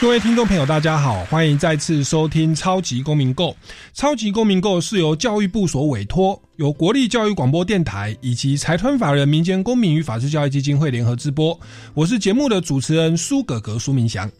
[0.00, 3.50] 各位听众朋友，大家好，欢迎再次收听《超级公民购》。
[3.92, 11.58] 《超级公民购》是由教育部所委托，由国立教育广播电台以及财团法人民间公民与法治教育基金会联合直播。
[11.94, 14.30] 我是节目的主持人苏格格苏明祥。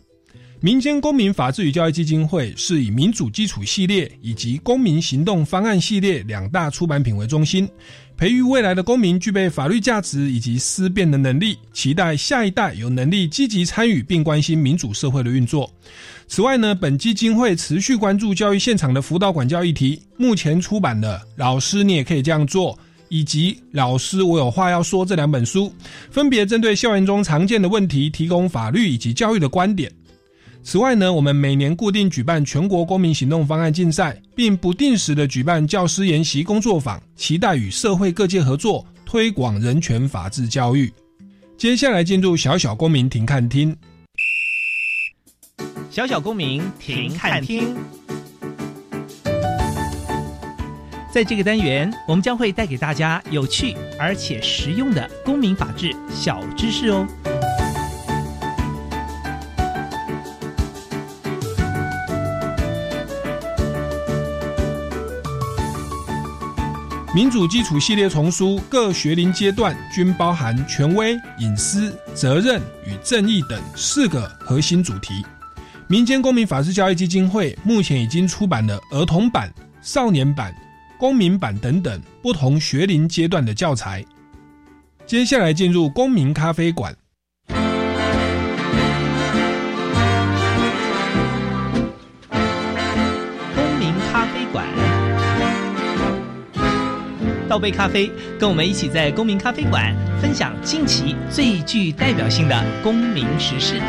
[0.60, 7.68] 民间公民法治与教育基金会是以民主基础系列以及公民行动方案系列两大出版品为中心。
[8.18, 15.70] 培育未来的公民具备法律价值以及思辨的能力，期待下一代有能力积极参与并关心民主社会的运作。
[16.26, 20.02] 此外呢，本基金会持续关注教育现场的辅导管教议题。
[20.16, 22.74] 目前出版的《老师你也可以这样做》
[23.08, 25.72] 以及《老师我有话要说》这两本书，
[26.10, 29.92] 分别针对校园中常见的问题，提供法律以及教育的观点。
[30.70, 40.92] 此外呢，我们每年固定举办全国公民行动方案竞赛，并不定时的举办教师研习工作坊，期待与社会各界合作，推广人权法治教育。
[41.56, 43.74] 接下来进入小小公民庭看厅，
[45.90, 47.74] 小小公民庭看厅。
[51.10, 57.08] 在这个单元，我们将会带给大家有趣而且实用的公民法治小知识哦。
[67.14, 75.24] 民主基础系列丛书各学龄阶段均包含权威、隐私、责任与正义等四个核心主题。
[75.86, 79.50] 民间公民法治教育基金会目前已经出版了儿童版、
[79.80, 80.54] 少年版、
[80.98, 84.04] 公民版等等不同学龄阶段的教材。
[85.06, 86.94] 接下来进入公民咖啡馆。
[97.48, 103.80] 倒杯咖啡，跟我们一起在公民咖啡馆分享近期最具代表性的公民时事。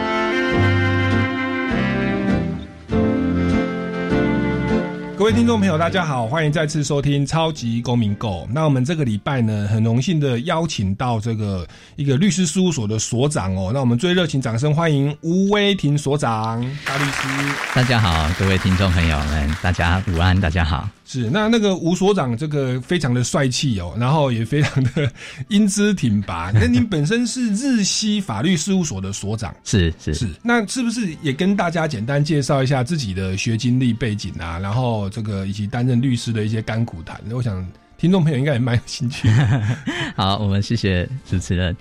[5.17, 8.47] 各位听众朋友，大家好，欢迎再次收听超级公民购。
[8.53, 13.71] 那我们这个礼拜呢，很荣幸的邀请到这个一个律师事务所的所长哦。
[13.73, 17.27] 那我们最热情掌声欢迎吴威庭所长，大律师。
[17.75, 20.87] 大家好，各位听众朋友们，大家午安，大家好。
[21.11, 25.11] 是，那那个吴所长这个非常的帅气哦，然后也非常的
[25.49, 26.51] 英姿挺拔。
[26.53, 34.59] 那您本身是日西法律事务所的所长，是是是，那是不是也跟大家简单介绍一下自己的学经历背景啊？
[34.59, 39.27] 然后这个以及担任律师的一些甘苦谈，我想听众朋友应该也蛮有兴趣。
[40.15, 41.75] 好，我们谢谢主持人。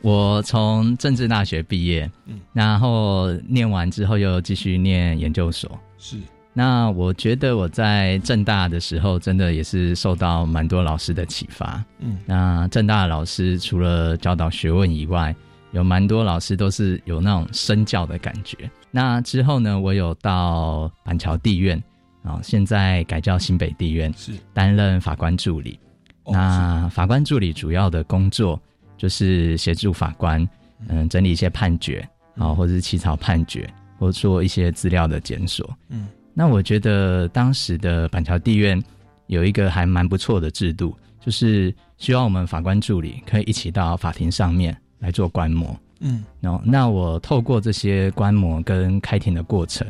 [0.00, 6.16] 我从政治大学毕业，嗯，然后念完之后又继续念研究所，是。
[6.54, 11.82] 那我觉得我在正大的时候，真的也是受到蛮多老师的启发。
[11.98, 15.34] 嗯，那正大的老师除了教导学问以外，
[15.70, 18.70] 有蛮多老师都是有那种身教的感觉。
[18.90, 21.82] 那之后呢，我有到板桥地院
[22.22, 25.80] 啊，现在改叫新北地院，是担任法官助理。
[26.26, 28.60] 那法官助理主要的工作
[28.98, 30.46] 就是协助法官，
[30.88, 33.66] 嗯，整理一些判决啊，或者是起草判决，
[33.98, 35.66] 或做一些资料的检索。
[35.88, 36.06] 嗯。
[36.34, 38.82] 那我觉得当时的板桥地院
[39.26, 45.76] 有一个还蛮不错的制度，就是希望我们法官助理可以一起到法庭上面来做观摩。
[46.00, 49.86] 嗯，然后那我透过这些观摩跟开庭的过程，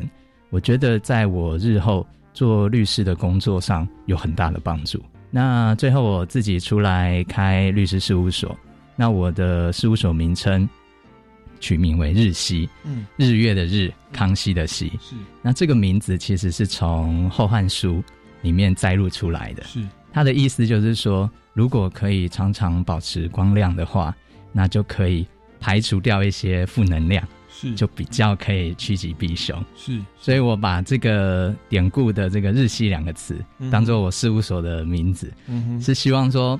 [0.49, 5.01] 我觉得在我日后做律师的工作上有很大的帮助。
[5.31, 8.55] 那最后我自己出来开律师事务所，
[8.95, 10.69] 那我的事务所名称。
[11.63, 15.15] 取名为日西，嗯，日月的日，康熙的熙，是。
[15.41, 17.95] 那这个名字其实是从《后汉书》
[18.41, 19.81] 里面摘录出来的，是。
[20.11, 24.13] 它的意思就是说，如果可以常常保持光亮的话，
[24.51, 25.25] 那就可以
[25.57, 29.97] 排除掉一些负能量，是，就比较可以趋吉避凶，是。
[30.19, 33.41] 所以我把这个典故的这个“日西”两个词
[33.71, 36.59] 当做我事务所的名字，嗯是希望说，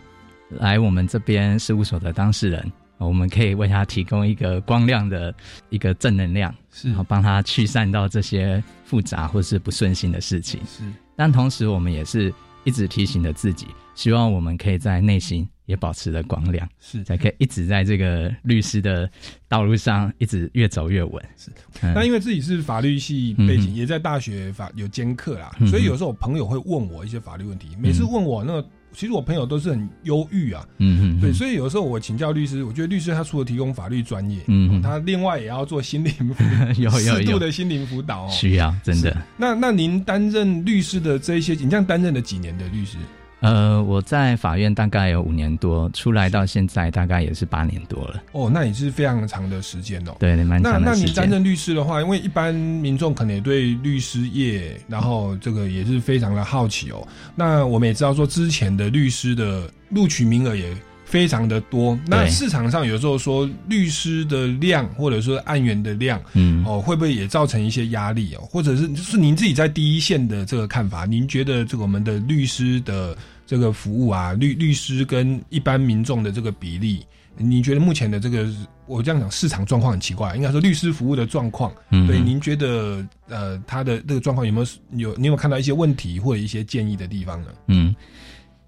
[0.50, 2.72] 来我们这边事务所的当事人。
[3.08, 5.34] 我们可以为他提供一个光亮的
[5.70, 10.60] 一个正能量，是，然后帮他驱散到这些复杂或是不顺心的事情。
[10.66, 10.84] 是，
[11.16, 12.34] 但同时我们也是
[12.64, 17.04] 一直提醒着自己，希望我们可以在内心也保持了光亮，是。
[17.04, 19.10] 才可以一直在这个律师的
[19.48, 21.24] 道路上一直越走越稳。
[21.38, 21.52] 是。
[21.82, 23.76] 嗯，那因为自己是法律系背景，嗯。
[23.76, 25.68] 也在大学法有兼课啦，嗯。
[25.68, 36.44] 所以有时候我朋友会问我一些法律问题，每次问我那个，其实我朋友都是很忧郁啊，嗯嗯，对，嗯所以有时候我请教律师，我觉得律师他除了提供法律专业，嗯嗯他另外也要做心灵辅
[36.82, 38.30] 有有 适度有的心灵辅导哦。
[38.32, 39.16] 需要真的。
[39.38, 42.98] 那那您担任律师的这一些，你这样担任了几年的律师？
[43.44, 50.16] 呃，我在法院大概有五年多，出来到现在大概也是八年多了，哦，那也是非常长的时间哦。
[50.18, 51.06] 对，蛮那长的时间。
[51.06, 57.06] 那你担任律师的话，因为一般民众可能也对律师业，然后这个也是非常的好奇哦。
[57.36, 60.74] 那我们也知道说，之前的律师的录取名额也
[61.14, 61.96] 非常的多。
[62.08, 68.42] 那市场上有时候说律师的量，或者说案源的量，嗯，哦，会不会也造成一些压力哦？
[68.50, 73.16] 或者是就是您自己在第一线的这个看法，您觉得这个我们的律师的
[73.46, 77.06] 这个服务啊，律律师跟一般民众的这个比例，
[77.38, 78.48] 你觉得目前的这个
[78.88, 84.68] 我这样讲市场状况很奇怪，应该说律师服务的状况，嗯对，您觉得呃他的这个状况有没有
[84.98, 87.50] 有你有没有看到一些问题或者一些建议的地方呢？
[87.68, 87.96] 嗯，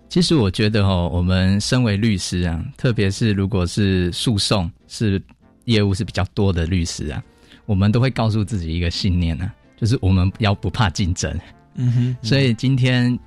[0.07, 5.21] 其实我觉得哦，我们身为律师啊，特别是如果是诉讼是
[5.65, 7.21] 业务是比较多的律师啊，
[7.65, 11.37] 我们都会告诉自己一个信念啊，就是我们要不怕竞争。
[11.75, 13.17] 嗯哼所以今天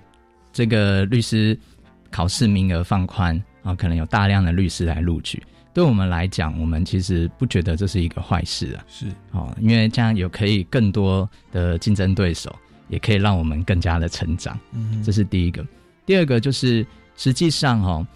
[0.52, 1.58] 这个律师
[2.10, 5.42] 考试名额放宽啊，可能有大量的律师来录取。
[5.74, 8.84] 对我们来讲，我们其实不觉得这是一个坏事啊。
[8.88, 12.54] 是哦，因为这样有可以更多的竞争对手，
[12.88, 14.58] 也可以让我们更加的成长。
[14.72, 15.62] 嗯这是第一个。
[16.08, 16.86] 第二个就是，
[17.18, 18.06] 实际上哦，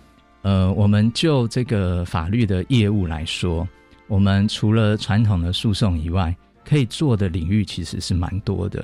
[0.40, 3.68] 呃，我们就这个法律的业务来说，
[4.08, 6.34] 我们除了传统的诉讼以外，
[6.64, 8.82] 可以做的领域其实是蛮多的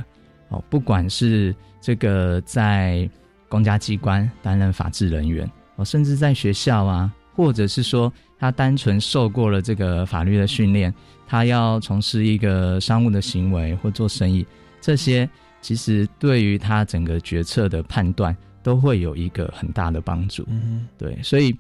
[0.51, 0.63] 哦。
[0.69, 3.09] 不管是这个在
[3.49, 10.93] 公家机关担任法制人员哦，甚至在学校啊，或者是说他单纯受过了这个法律的训练，
[11.27, 14.47] 他要从事一个商务的行为或做生意，
[14.83, 15.27] 这些
[15.63, 18.37] 其实对于他整个决策的判断
[18.69, 20.45] 都会有一个很大的帮助。
[20.51, 21.57] 嗯对，所以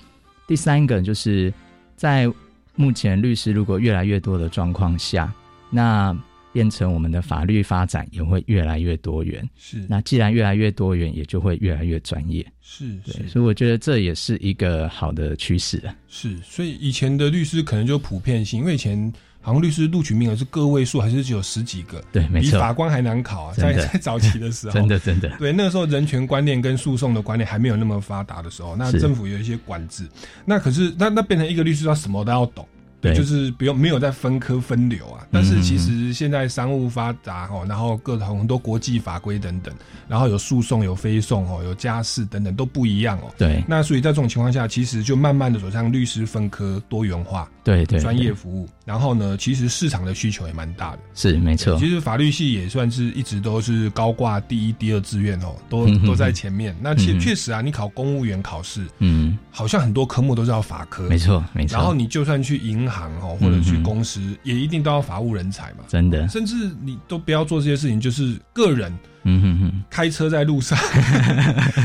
[0.46, 1.50] 第三个就是
[1.96, 2.30] 在
[2.76, 5.32] 目前律师如果越来越多的状况下，
[5.70, 6.14] 那
[6.52, 9.48] 变成我们的法律发展也会越来越多元。
[9.56, 12.44] 是那既然越来越多元，也就会越来越专业。
[12.60, 15.96] 是对，所以我觉得这也是一个好的趋势啊。
[16.08, 19.10] 是，所以以前的律师可能就普遍性，因为以前
[19.48, 30.06] 好像律师录取名额是个位数，还是只有十几个，对，没错，比法官还难考啊，在 在早期的时候，真的真的，对，那个时候人权观念跟诉讼的观念还没有那么发达的时候，那政府有一些管制，
[30.44, 32.68] 那可是那那变成一个律师，他什么都要懂。
[33.00, 39.72] 对就是不用没有在分科分流啊，但是嗯其实现在商务发达哦，然后各种很多国际法规等等，
[40.08, 43.32] 然后有诉讼、有非讼哦，有家事等等都不一样哦。
[43.38, 48.68] 对那所以在这种情况下，其实就慢慢的走向律师分科多元化、对对，专业服务。
[48.84, 50.98] 然后呢，其实市场的需求也蛮大的。
[51.14, 56.74] 是没错其，实法律系也算是一直都是高挂第一、第二志愿哦，都 都在前面。
[56.80, 61.18] 那确确实啊，你考公务员考试，嗯，好像很多科目都是要法科，没。
[61.18, 65.84] 错没错，然后你就算去银行哦，或者去公司，也一定都要法务人才嘛。
[65.88, 68.92] 真的，甚至你都不要做这些事情，就是个人
[69.28, 70.78] 嗯哼哼，开车在路上，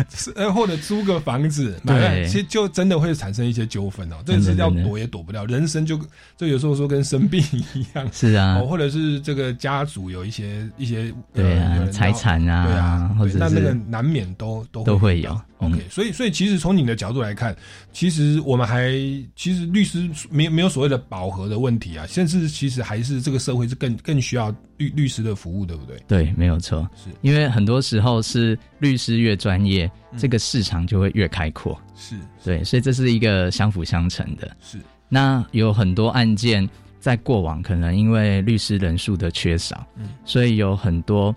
[0.10, 2.26] 是 呃，或者租个房子，对。
[2.28, 4.16] 其实就真的会产生一些纠纷哦。
[4.26, 6.00] 这个是要躲也躲不掉，人生就
[6.38, 7.44] 就有时候说跟生病
[7.74, 8.08] 一样。
[8.14, 8.60] 是啊。
[8.60, 11.60] 哦，，或者是这个家族有一些一些对
[11.92, 17.56] 财产啊，对啊，或者那那个难免都都都会有 OK，所以所以其实从你的角度来看，
[17.92, 18.92] 其实我们还
[19.36, 25.98] 其实律师没没有所谓的饱和的问题啊，甚至其实还是这个社会是更更需要律律师的服务，对不对？
[26.08, 31.80] 对，没有错，是因为很多时候是律师越专业，嗯这个市场就会越开阔。
[31.96, 34.50] 是对，所以这是一个相辅相成的。
[34.62, 36.68] 是那有很多案件
[37.00, 41.36] 在过往可能因为律师人数的缺少，嗯所以有很多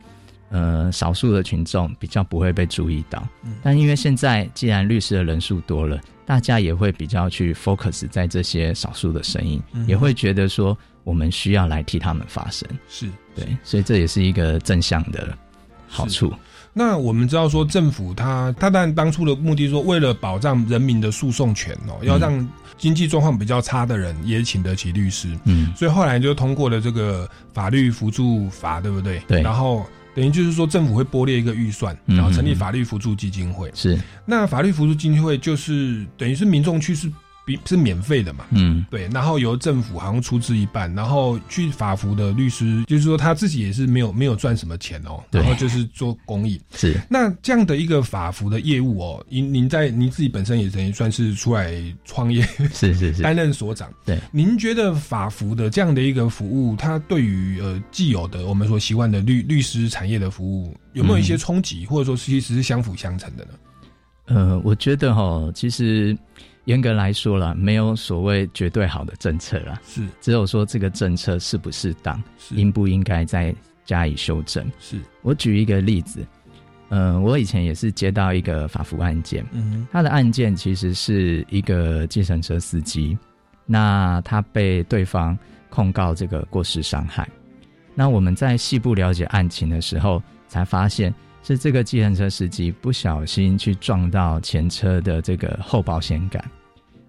[0.49, 3.23] 呃少数的群众比较不会被注意到。
[3.45, 12.69] 嗯但因为现在既然律师的人数多了，大家也会比较去 focus 在这些少数的声音，嗯也会觉得说我们需要来替他们发声。
[12.89, 15.39] 是，对，所以这也是一个正向的
[15.89, 16.33] 好处。
[16.79, 29.23] 那我们知道说，政府它它当然当初的目的说，为了保障人民的诉讼权哦，要让经济状况比较差的人也请得起律师，嗯，所以后来就通过了这个法律辅助法，对不对？
[29.27, 29.41] 对。
[29.41, 33.71] 然后等于就是说，政府会拨列一个预算，嗯然后成立法律扶助基金会。
[33.75, 37.13] 是那法律扶助基金会就是等于是民众去是
[37.47, 46.61] 比是免费的嘛，嗯，对，然后由政府好像出资一半，然后去法服的律师，就是说他自己也是没有没有赚什么钱哦，对然后就是做公益。
[46.75, 51.73] 是那这样的一个法服的业务哦，您您在您自己本身也等于算是出来
[52.05, 52.43] 创业，
[52.75, 53.89] 是是是，担任所长。
[54.05, 63.51] 对，您觉得法服的这样的一个服务，它对于呃既有的我们所习惯的律律师产业的服务，有没有一些冲击，或者说其实是相辅相成的呢？
[64.27, 66.19] 呃，我觉得哈，其实
[66.67, 70.07] 严格来说了，没有所谓绝对好的政策啦，是。
[70.21, 72.55] 只有说这个政策适不适当，是。
[72.55, 73.55] 应不应该再
[73.85, 74.65] 加以修正。
[74.79, 76.27] 是，我举一个例子，
[76.89, 83.17] 呃，我以前也是接到一个法服案件，嗯他的案件其实是一个计程车司机，
[83.65, 85.39] 那他被对方
[85.71, 87.29] 控告这个过失伤害。
[87.95, 91.15] 那我们在细部了解案情的时候，才发现
[91.47, 96.45] 是这个计程车司机不小心去撞到前车的这个后保险杆。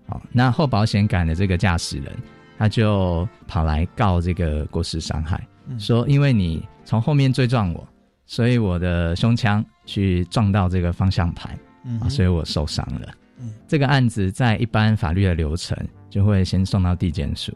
[0.07, 2.15] 好，那后保险杆的这个驾驶人，
[2.55, 7.87] 他就跑来告这个过失伤害，嗯说因为你从后面追撞我，
[8.27, 11.57] 所以我的胸腔去撞到这个方向盘。
[11.83, 13.11] 嗯啊，所以我受伤了。
[13.39, 15.75] 嗯这个案子在一般法律的流程
[16.11, 17.51] 就会先送到地检署，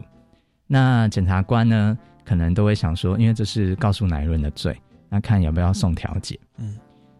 [0.66, 4.76] 那检察官呢，可能都会想说，因为这是告诉乃论的罪，
[5.12, 6.40] 那看有没有送调解。
[6.56, 6.74] 嗯，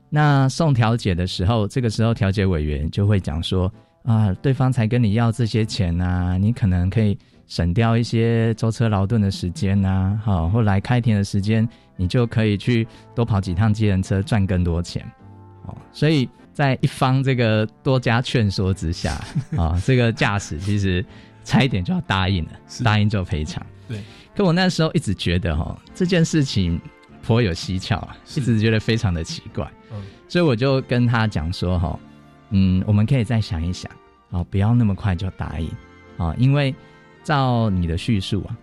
[0.09, 3.71] 那送调解的时候，这个时候调解委员就会讲说，
[4.05, 15.05] 啊，对方才跟你要这些钱啊，你可能可以省掉一些舟车劳顿的时间呐、好，或来开庭的时间，你就可以去多跑几趟计程车，赚更多钱。
[15.67, 19.23] 哦，所以在一方这个多加劝说之下，
[19.59, 21.05] 啊、 这个驾驶其实
[21.45, 23.63] 差一点就要答应了，答应就赔偿。
[23.87, 24.01] 对，
[24.35, 26.81] 可我那时候一直觉得哈、这件事情
[27.23, 31.99] 颇有蹊跷啊，一直觉得非常的奇怪，嗯所以我就跟他讲说哈、
[32.51, 33.91] 嗯，我们可以再想一想，
[34.31, 35.71] 啊、不要那么快就答应
[36.19, 36.75] 啊、因为
[37.23, 38.57] 照你的叙述啊，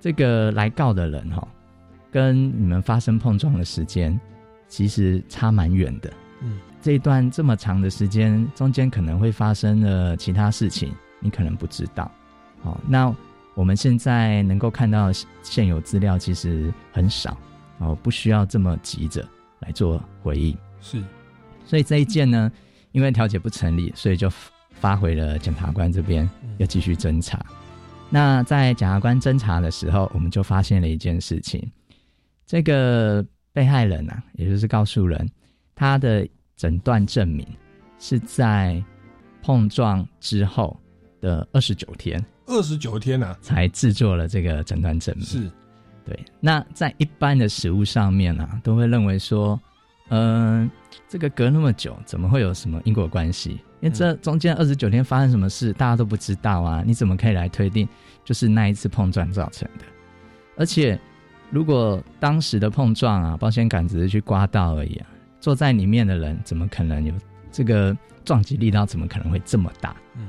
[0.00, 1.46] 这个来告的人哈、
[2.10, 4.18] 跟你们发生碰撞的时间
[4.68, 6.12] 其实差蛮远的。
[6.42, 12.10] 嗯，这一段这么长的时间，中间可能会发生了其他事情，你可能不知道。
[12.62, 13.14] 哦、那
[13.54, 15.10] 我们现在能够看到
[15.42, 17.36] 现有资料其实很少，
[17.78, 19.26] 哦，不需要这么急着
[19.60, 20.56] 来做回应。
[20.80, 21.02] 是
[21.64, 22.50] 所以这一件呢，
[22.92, 24.30] 因为调解不成立，所以就
[24.70, 27.44] 发回了检察官这边嗯要继续侦查。
[28.08, 31.68] 那在检察官侦查的时候，我们就发现了一件事情：
[32.46, 35.28] 这个被害人啊，也就是告诉人，
[35.74, 37.44] 他的诊断证明
[37.98, 38.82] 是在
[39.42, 40.78] 碰撞之后
[41.20, 45.26] 的二十九天二十九天呢、才制作了这个诊断证明。
[45.26, 45.50] 是
[46.06, 49.60] 对，那在一般的食物上面啊，都会认为说，
[50.10, 50.70] 嗯、
[51.08, 53.60] 这个隔那么久，怎么会有什么因果关系？
[53.80, 57.86] 因为这中间二十九天发生什么事，大家都不知道啊，你怎么可以来推定
[58.24, 59.84] 就是那一次碰撞造成的？
[60.56, 60.98] 而且，
[61.50, 65.08] 如果当时的碰撞啊，保险杆只是去刮到而已啊，
[65.40, 67.12] 坐在里面的人怎么可能有
[67.50, 68.86] 这个撞击力道？
[68.86, 69.94] 怎么可能会这么大？
[70.16, 70.28] 嗯。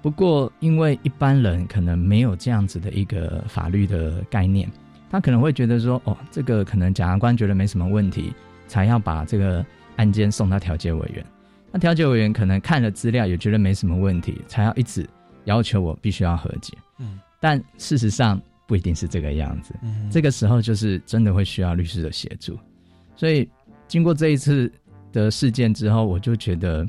[0.00, 4.70] 不过，因为一般人可能没有这样子的一个法律的概念，
[5.14, 8.32] 他可能会觉得说，哦，这个可能检察官觉得没什么问题，
[8.66, 11.24] 才要把这个案件送到调解委员。
[11.70, 15.08] 那调解委员可能看了资料也觉得没什么问题，才要一直
[15.44, 16.76] 要求我必须要和解。
[16.98, 19.72] 嗯但事实上不一定是这个样子。
[19.84, 22.58] 嗯这个时候就是真的会需要律师的协助。
[23.14, 23.48] 所以
[23.86, 24.68] 经过这一次
[25.12, 26.84] 的事件之后，我就觉得，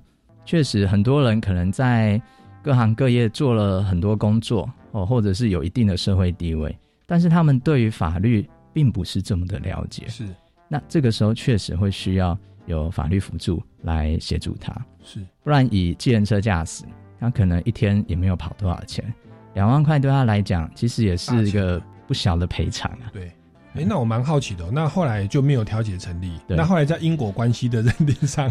[0.46, 2.20] 确实很多人可能在
[2.64, 10.08] 各行各业做了很多工作哦，或者是有一定的社会地位，但是他们对于法律并不是这么的了解。
[10.08, 10.26] 是
[10.68, 16.84] 那这个时候确实会需要有法律辅助来协助他，是不然以计程车驾驶，
[17.20, 19.14] 他可能一天也没有跑多少钱，
[19.54, 23.12] 两万块对他来讲，其实也是一个不小的赔偿啊。
[23.14, 23.32] 对。
[23.78, 26.40] 哎、那我蛮好奇的哦、那后来就没有调解成立。
[26.48, 28.50] 对那后来在因果关系的认定上，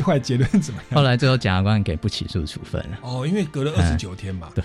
[0.00, 0.94] 后来结论怎么样？
[0.94, 2.98] 后来最后检察官给不起诉处分了。
[3.02, 4.62] 哦，因为隔了二十九天嘛，对，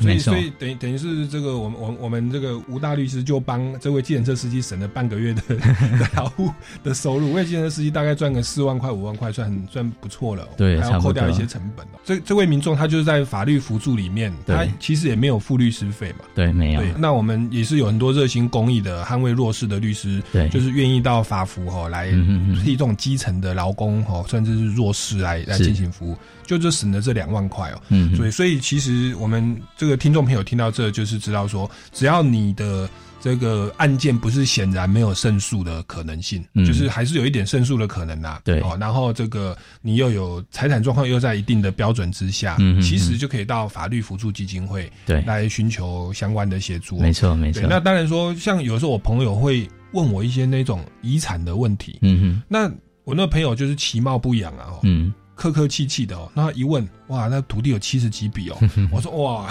[0.00, 6.50] 所以所以等于等于是这个我们我我们这个吴大律师就帮这位计程车司机省了半个月的 的劳务
[6.82, 11.98] 的收入，因为计程车司机大概赚个四万块五万块，算很算不错了对、还要扣掉一些成本哦。
[12.04, 16.24] 这这位民众他就是在法律辅助里面，他其实也没有付律师费嘛。
[16.34, 16.80] 对，没有。
[16.80, 22.64] 对，，那我们也是有很多热心公益的捍卫弱势的律师，对，就是愿意到法服哈来嗯哼哼。
[22.64, 26.16] 替这种基层的劳工哈，甚至是弱势来来进行服务，
[26.46, 27.82] 就就省了这两万块哦。
[27.88, 32.88] 嗯哼，所以，所以其实我们这个听众朋友听到这，就是知道说，只要你的
[33.20, 36.64] 这个案件不是显然没有胜诉的可能性，嗯。
[36.64, 38.40] 就是还是有一点胜诉的可能啦。
[38.44, 38.60] 对。
[38.60, 46.98] 哦，然后这个你又有财产状况又在一定的标准之下，嗯其实就可以到法律辅助基金会对，来寻求相关的协助。
[46.98, 47.66] 没错没错，。
[47.68, 52.42] 那当然说，像有时候我朋友会问我一些那种遗产的问题，嗯哼。
[52.48, 52.70] 那
[53.04, 56.30] 我那朋友就是其貌不扬啊，哦，嗯，客客气气的哦。
[56.34, 58.58] 那他一问，哇，那土地有七十几笔哦。
[58.92, 59.48] 我说哇，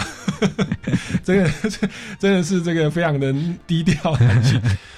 [1.24, 1.88] 这个这
[2.20, 3.34] 真的是这个非常的
[3.66, 4.16] 低调。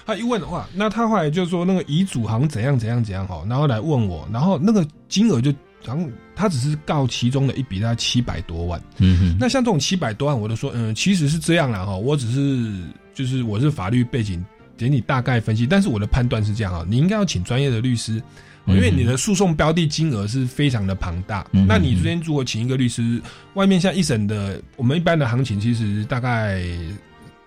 [0.05, 5.51] 他一问哇，那他后来就说那个遗嘱好像怎样怎样怎样哈，然后来问我，然后那个金额就
[5.83, 6.07] 然后
[6.37, 8.79] 他只是告其中的一笔，大概七百多万。
[8.99, 12.85] 嗯哼，那像这种七百多万，我都说嗯，其实是这样啦哈，我只是
[13.15, 14.45] 就是我是法律背景，
[14.77, 18.23] 给你大概分析，但是我的判断是这样啊，你应该要请专业的律师。
[18.67, 23.21] 因为你的诉讼标的金额是非常的庞大，嗯那你这边如果请一个律师，
[23.55, 26.63] 外面像一审的，我们一般的行情其实大概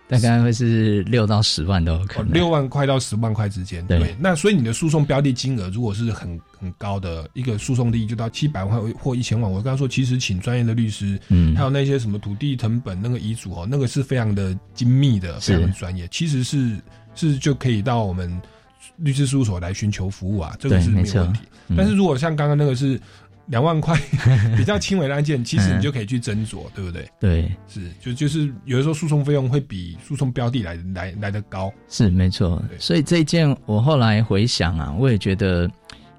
[0.08, 2.28] 大概会是六到十万都有可能。
[2.28, 3.84] 哦六万块到十万块之间。
[3.88, 9.52] 对对，那所以你的诉讼标的金额如果是很很高的一个诉讼利益，就到七百万或一千万。
[9.52, 16.08] 我刚刚说，其实请专业的律师，嗯还有那些什么土地成本那个遗嘱哦，那个是非常的精密的，非常的专业。
[16.12, 16.78] 其实是
[17.16, 18.40] 是就可以到我们
[18.98, 21.40] 律师事务所来寻求服务啊，这个是没错有问题。
[21.70, 23.00] 嗯但是如果像刚刚那个是
[23.48, 23.96] 两万块
[24.58, 27.08] 比较轻微的案件，其实你嗯就可以去斟酌，对不对？
[27.20, 31.72] 对，是，就就是有的时候诉讼费用会比诉讼标的来来来的高。
[31.88, 32.62] 是没错。
[32.80, 35.70] 所以这一件我后来回想啊，我也觉得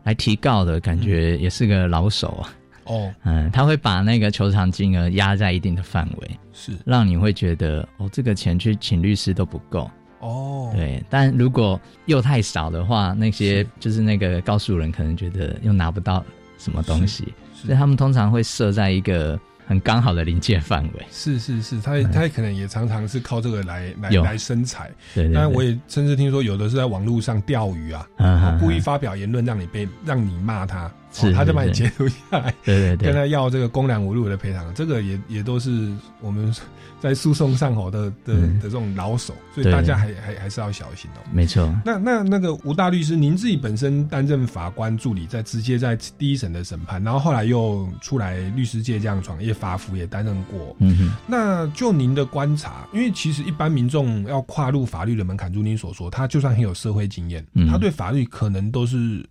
[0.04, 2.54] 来提告的感觉也是个老手啊。
[2.84, 9.90] 哦，嗯，他会把那个求偿金额压在一定的范围，是让你会觉得哦，这个钱去请律师都不够。
[10.26, 16.24] 哦，对，但如果又太少的话，那些就是那个告诉人可能觉得又拿不到
[16.58, 21.06] 什么东西，所以他们通常会设在一个很刚好的临界范围。
[21.10, 24.24] 是是是，他他可能也常常是靠这个来来有。
[24.24, 24.90] 来生财。
[25.14, 36.54] 对对对，当然，我也甚至听说有的是在网络上钓鱼啊，故意发表言论让你被让你骂他，是哦他就把你是截图下来，对对对，跟他要这个公然侮辱的赔偿，这个也也都是我们
[37.00, 41.20] 在诉讼上吼的的的嗯这种老手，所以大家还还还是要小心哦。
[41.32, 41.74] 没错。
[41.84, 50.76] 那那那个吴大律师，您自己本身担任法官助理，在直接在第一审的审判，然后后来又出来律师界这样闯，也法服也担任过。
[50.80, 59.24] 嗯哼，那就您的观察，因为其实一般民众要跨入法律的门槛，如您所说，他就算很有社会经验，嗯他对法律可能都是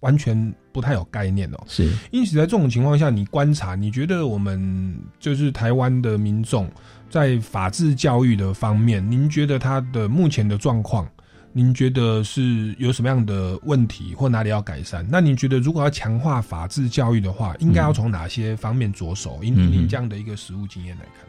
[0.00, 1.58] 完全不太有概念哦。
[1.66, 6.70] 是因此，在这种情况下，你观察，你觉得我们就是台湾的民众
[7.08, 11.08] 在法治教育的方面，您觉得他的目前的状况，
[11.52, 15.04] 您觉得是有什么样的问题或哪里要改善？
[15.10, 19.40] 那您觉得如果要强化法治教育的话，应该要从哪些方面着手？
[19.42, 21.26] 以嗯您这样的一个实务经验来看，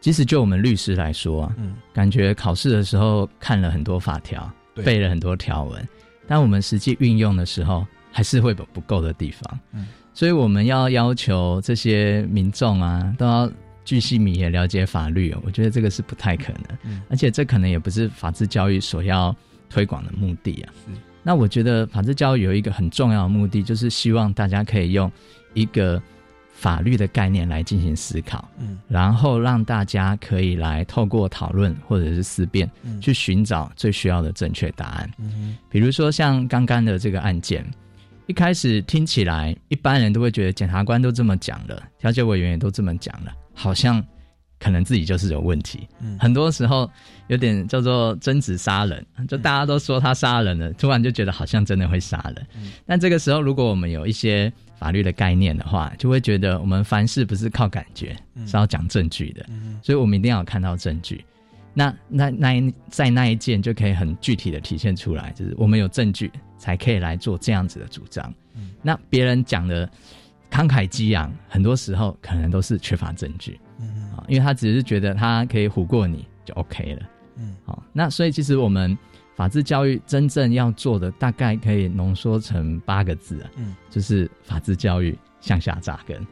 [0.00, 5.86] 其实就我们律师来说啊，嗯，感觉考试的时候看了很多法条，对背了很多条文，
[6.28, 9.60] 但我们实际运用的时候，还是会有不够的地方。
[9.72, 13.50] 嗯，所以我们要要求这些民众啊，都要
[13.84, 15.40] 巨细靡也了解法律哦。
[15.42, 19.34] 我觉得这个是不太可能，嗯而且这可能也不是法治教育所要
[19.70, 20.72] 推广的目的啊。
[20.84, 25.10] 是那我觉得法治教育有一个很重要的目的，就是希望大家可以用
[25.54, 26.00] 一个
[26.60, 28.48] 法律的概念来进行思考。
[28.58, 35.08] 嗯然后让大家可以来透过讨论或者是思辨，嗯去寻找最需要的正确答案。
[35.18, 37.64] 嗯比如说像刚刚的这个案件，
[38.26, 44.04] 一开始听起来，一般人都会觉得检察官都这么讲了，调解委员也都这么讲了，好像
[44.58, 45.86] 可能自己就是有问题。
[46.00, 46.90] 嗯很多时候
[47.28, 52.46] 有点叫做争执杀人，就大家都说他杀人了，突然就觉得好像真的会杀人。
[52.56, 59.44] 嗯但这个时候，如果我们有一些法律的概念的话，就会觉得我们凡事不是靠感觉，是要讲证据的。
[59.48, 61.24] 嗯所以我们一定要有看到证据。
[61.74, 68.32] 那那那一在那一件就可以很具体的体现出来，就是我们有证据才可以来做这样子的主张。
[68.56, 69.88] 嗯那别人讲的
[70.50, 73.60] 慷慨激昂，很多时候可能都是缺乏证据
[74.26, 77.02] 因为他只是觉得他可以唬过你就 OK 了。
[77.36, 78.96] 嗯好，那所以其实我们
[79.38, 86.26] 法治教育真正要做的，大概可以浓缩成八个字啊，嗯就是法治教育向下扎根。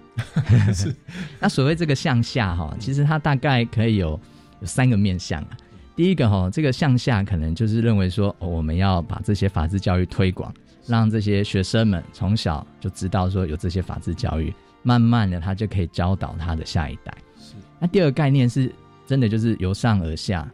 [0.75, 0.93] 是
[1.39, 4.21] 那所谓这个向下哈，其实它大概可以有
[4.59, 5.51] 有三个面向啊。
[5.95, 10.53] 第一个哈，这个向下可能就是认为说，哦，我们要把这些法治教育推广，
[10.85, 17.17] 让这些学生们从小就知道说有这些法治教育，慢慢的他就可以教导他的下一代。
[17.39, 18.75] 是那第二个概念是
[19.07, 20.45] 真的就是由上而下，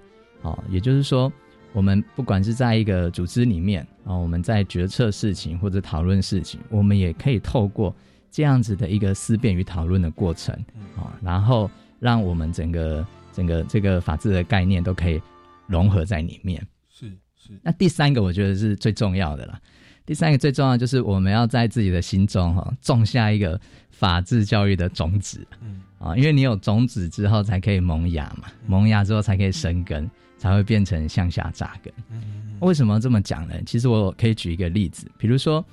[0.43, 1.33] 哦，也就是说，
[1.73, 7.95] 我们不管是在一个组织里面啊、哦，我们在决策事情或者讨论事情，我们也可以透过
[8.31, 10.55] 这样子的一个思辨与讨论的过程
[10.97, 15.21] 啊、哦，然后让我们整个整个这个法治的概念都可以
[15.67, 16.65] 融合在里面。
[16.89, 17.07] 是
[17.37, 19.61] 是，那第三个我觉得是最重要的啦。
[20.05, 23.59] 第三个最重要就是我们要在自己的心中哈种下一个
[23.91, 25.47] 法治教育的种子。
[25.63, 30.11] 嗯啊，因为你有种子之后才可以萌芽嘛，萌芽之后才可以生根，
[30.43, 31.95] 才会变成向下扎根。
[32.11, 33.55] 嗯为什么这么讲呢？
[33.65, 35.65] 其实我可以举一个例子，比如说，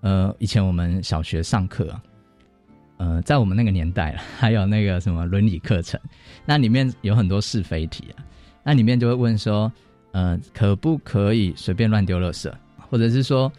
[0.00, 2.02] 呃，以前我们小学上课啊，
[2.98, 6.00] 呃，在我们那个年代， 还有那个什么伦理课程，
[6.44, 8.22] 那里面有很多是非题啊，
[8.62, 9.72] 那里面就会问说，
[10.12, 12.52] 呃，可不可以随便乱丢垃圾，
[12.90, 13.50] 或者是说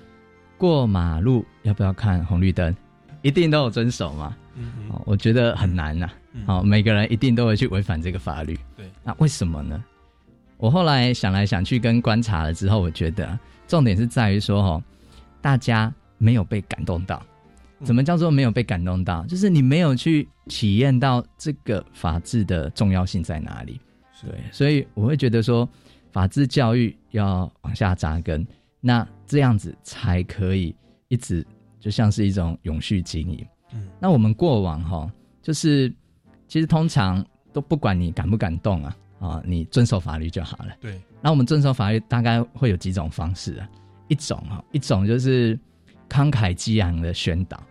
[0.58, 2.76] 过马路要不要看红绿灯，
[3.22, 4.36] 一定都有遵守吗？
[4.56, 8.60] 嗯哦，我觉得很难呐、嗯好、每个人一定都会去违反这个法律。
[8.76, 9.82] 对，那为什么呢？
[10.64, 14.84] 我后来想来想去跟观察了之后，我觉得重点是在于说，哈，
[15.42, 17.22] 大家没有被感动到。
[17.84, 19.26] 怎么叫做没有被感动到？
[19.26, 23.78] 就是你没有去体验到这个法治的重要性在哪里。
[24.14, 25.68] 是对，所以我会觉得说，
[26.14, 28.48] 法治教育要往下扎根，
[28.80, 30.74] 那这样子才可以
[31.10, 31.46] 一直
[31.78, 33.46] 就像是一种永续经营。
[33.74, 35.94] 嗯那我们过往哈，就是
[36.48, 37.22] 其实通常
[37.52, 38.96] 都不管你感不感动啊，
[39.30, 40.76] 啊，你遵守法律就好了。
[40.82, 43.70] 对，那我们遵守法律大概会有几种方式啊，
[44.10, 45.58] 一种哈，一种就是
[46.10, 47.62] 慷慨激昂的宣导。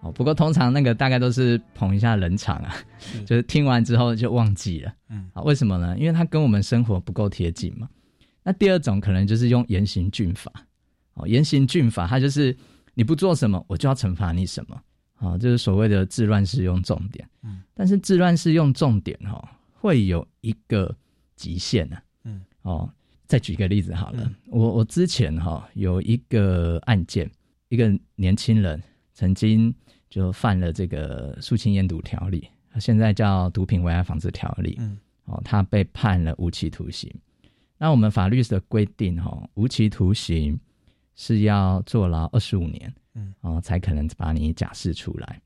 [0.00, 4.92] 哦，不过通常那个大概都是捧一下冷场啊，是 就是听完之后就忘记了。
[5.10, 5.96] 嗯啊，为什么呢？
[5.98, 7.88] 因为它跟我们生活不够贴近嘛。
[8.42, 10.52] 那第二种可能就是用严刑峻法。
[11.14, 12.56] 哦，严刑峻法，它就是
[12.94, 14.80] 你不做什么，我就要惩罚你什么。
[15.16, 17.28] 啊，就是所谓的治乱世用重点。
[17.42, 19.48] 嗯，但是治乱世用重点哈、哦，
[19.80, 20.94] 会有一个
[21.36, 22.90] 极限呢、嗯哦，
[23.26, 27.30] 再举一个例子好了，嗯我我之前哈、有一个案件，
[27.68, 28.82] 一个年轻人
[29.14, 29.72] 曾经
[30.10, 32.48] 就犯了这个肃清烟毒条例，
[32.80, 34.76] 现在叫毒品危害防治条例。
[34.80, 37.14] 嗯哦，他被判了无期徒刑。
[37.76, 40.58] 那我们法律的规定，哈、无期徒刑
[41.14, 45.40] 是要坐牢二十五年，嗯，哦，才可能把你假释出来。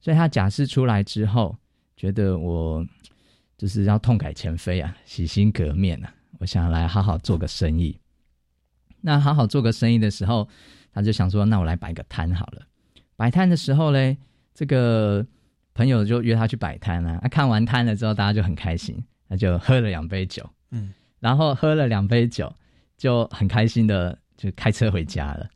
[0.00, 1.54] 所以他假释出来之后，
[1.98, 2.82] 觉得我
[3.60, 8.00] 就是要痛改前非啊，洗心革面啊，我想来好好做个生意。
[9.02, 10.48] 那好好做个生意的时候，
[10.94, 12.62] 他就想说，那我来摆个摊好了。
[13.16, 14.16] 摆摊的时候嘞，
[14.54, 15.26] 这个
[15.74, 17.20] 朋友就约他去摆摊啊。
[17.22, 18.96] 啊，看完摊了之后，大家就很开心，
[19.28, 22.50] 他就喝了两杯酒，嗯然后喝了两杯酒，
[22.96, 25.46] 就很开心的就开车回家了。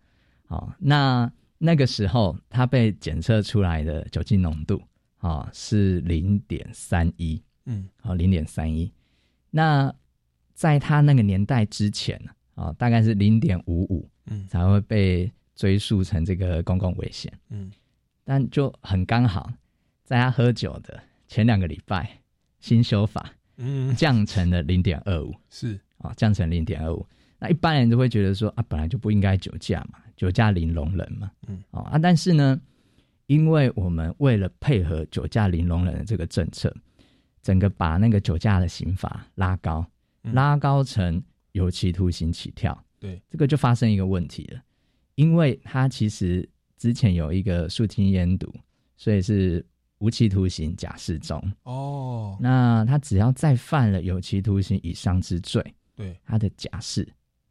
[0.49, 4.83] 哦，那那个时候他被检测出来的酒精浓度
[5.21, 7.89] 哦是零点三一，嗯。
[8.01, 8.93] 好零点三一。
[9.51, 9.95] 那
[10.55, 12.21] 在他那个年代之前
[12.55, 14.47] 哦，大概是零点五五嗯。
[14.49, 17.33] 才会被追溯成这个公共危险。
[17.51, 17.71] 嗯。
[18.25, 19.53] 但就很刚好，
[20.05, 22.19] 在他喝酒的前两个礼拜，
[22.61, 25.35] 新修法嗯，降成了零点二五。
[25.51, 25.79] 是。
[25.99, 27.07] 啊，降成零点二五。
[27.39, 31.63] 那一般人都会觉得说啊，本来就不应该酒驾嘛，酒驾零容忍嘛，嗯。
[31.71, 32.61] 哦啊，但是呢，
[33.27, 36.75] 因为我们为了配合酒驾零容忍的这个政策，
[37.45, 39.87] 整个把那个酒驾的刑罚拉高，
[40.23, 42.77] 嗯拉高成有期徒刑起跳。
[42.99, 44.63] 对，这个就发生一个问题了，
[45.15, 48.51] 因为他其实之前有一个肃清烟毒，
[48.97, 49.63] 所以是
[49.99, 51.39] 无期徒刑假释中。
[51.65, 55.63] 哦，那他只要再犯了有期徒刑以上之罪，
[55.95, 57.07] 对，他的假释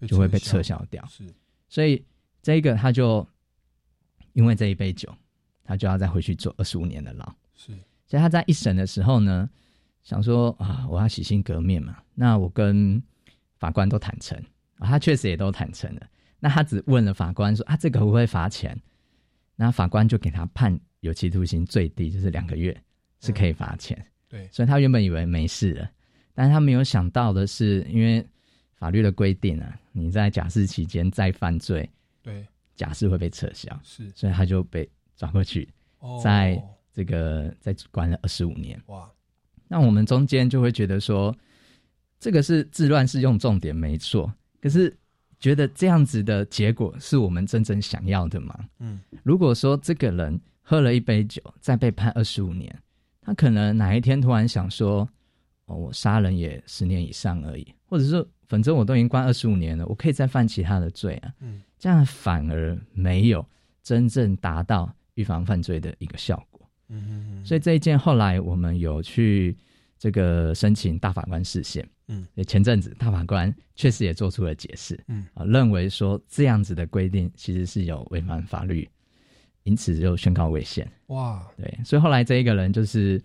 [0.08, 1.06] 就会被撤销掉。
[1.06, 1.23] 是
[1.69, 2.03] 所以
[2.41, 3.25] 这个他就
[4.34, 5.13] 因为这一杯酒，
[5.63, 7.32] 他就要再回去坐二十五年的牢。
[7.53, 7.71] 是，
[8.08, 9.47] 所以他在一审的时候呢，
[10.04, 11.98] 想说啊，我要洗心革面嘛。
[12.13, 13.02] 那我跟
[13.58, 14.38] 法官都坦诚
[14.78, 16.02] 啊，他确实也都坦诚了。
[16.39, 18.78] 那他只问了法官说啊，这个会不会罚钱？
[19.56, 22.76] 那法官就给他判有期徒刑，最低就是两个月，
[23.22, 24.06] 是可以罚钱。
[24.28, 25.89] 对，所以他原本以为没事了，
[26.34, 28.26] 但是他没有想到的是，因为
[28.76, 31.89] 法律的规定啊，你在假释期间再犯罪，
[32.22, 36.62] 对，假释会被撤销，是，所以他就被抓过去，哦在
[36.92, 38.82] 这个在关了二十五年。
[38.88, 39.10] 哇，
[39.74, 41.36] 那我们中间就会觉得说，
[42.20, 44.32] 这个是治乱是用重点没错，
[44.62, 44.96] 可是
[45.40, 48.54] 觉得这样子的结果是我们真正想要的吗？
[48.78, 52.72] 嗯如果说这个人喝了一杯酒，再被判二十五年，
[53.20, 55.10] 他可能哪一天突然想说，
[55.66, 63.44] 哦，我杀人也十年以上而已，或者是反正我都已经关二十五年了，我可以再犯其他的罪啊，嗯这样反而没有
[63.82, 66.53] 真正达到预防犯罪的一个效果。
[66.93, 69.56] 嗯嗯，所以这一件后来我们有去
[69.97, 75.25] 这个申请大法官视线，嗯，前阵子大法官确实也做出了解释，嗯。
[75.34, 78.89] 啊，认为说这样子的规定其实是有违反法律，
[79.63, 80.89] 因此就宣告违宪。
[81.08, 83.21] 哇，对，所以后来这一个人就是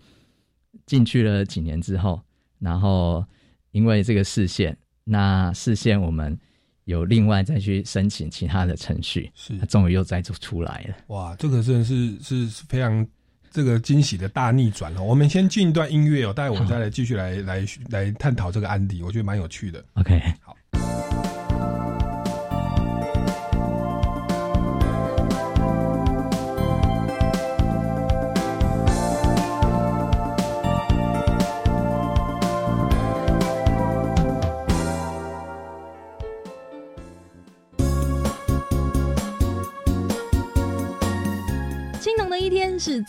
[0.85, 2.21] 进去了几年之后，
[2.59, 3.25] 然后
[3.71, 6.37] 因为这个视线，那视线我们
[6.85, 9.57] 有另外再去申请其他的程序，是。
[9.57, 10.95] 他终于又再出来了。
[11.07, 13.05] 哇，这个真的是是非常
[13.51, 15.01] 这个惊喜的大逆转了。
[15.01, 19.83] 我们先进一段音乐哦，待会我们再来继续来来来探讨这个案例，我觉得蛮有趣的。
[19.95, 20.19] OK，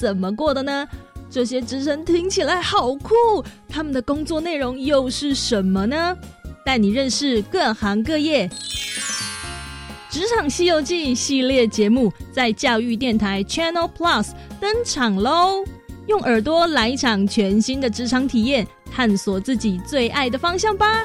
[0.00, 0.88] 怎么过的呢？
[1.30, 6.16] 这些职称听起来好酷，他们的工作内容又是什么呢？
[6.64, 8.48] 带你认识各行各业。
[10.08, 15.62] 《职场西游记》系列节目在教育电台 Channel Plus 登场喽！
[16.06, 21.04] 用耳朵来一场全新的职场体验，探索自己最爱的方向吧。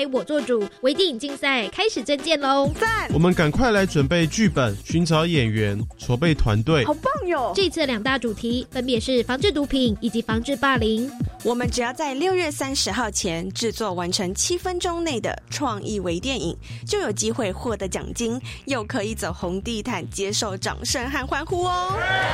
[0.00, 2.70] 来我做主，微电影竞赛开始征件喽！
[3.12, 6.86] 我们赶快来准备剧本，寻找演员，筹备团队。
[6.86, 7.52] 好棒哟！
[7.54, 11.10] 这次两大主题分别是防治毒品以及防治霸凌。
[11.44, 16.56] 我们只要在六月三十号前制作完成七分钟内的创意微电影，
[16.88, 21.92] 就有机会获得奖金，又可以走红地毯，接受掌声和欢呼哦！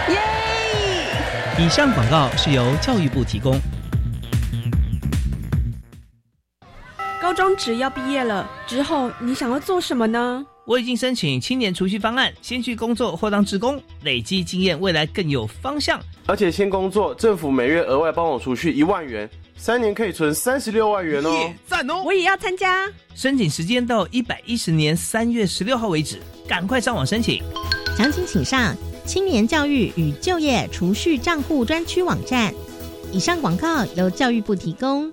[0.09, 0.16] 耶！
[1.59, 3.59] 以上广告是由教育部提供。
[7.27, 10.47] 高中只要毕业了之后，你想要做什么呢？
[10.65, 15.99] 我已经申请青年储蓄方案，先去工作或当职工，累积经验，未来更有方向。
[16.27, 21.53] 而且先工作，政府每月额外帮我储蓄一万元，三年可以存三十六万元哦！
[21.67, 22.01] 赞哦！
[22.05, 22.89] 我也要参加。
[23.17, 27.43] 申请时间到一百一十年三月十六号为止，赶快上网申请。
[27.97, 28.73] 详情请上
[29.05, 32.55] 青年教育与就业储蓄账户专区网站。
[33.11, 35.12] 以上广告由教育部提供。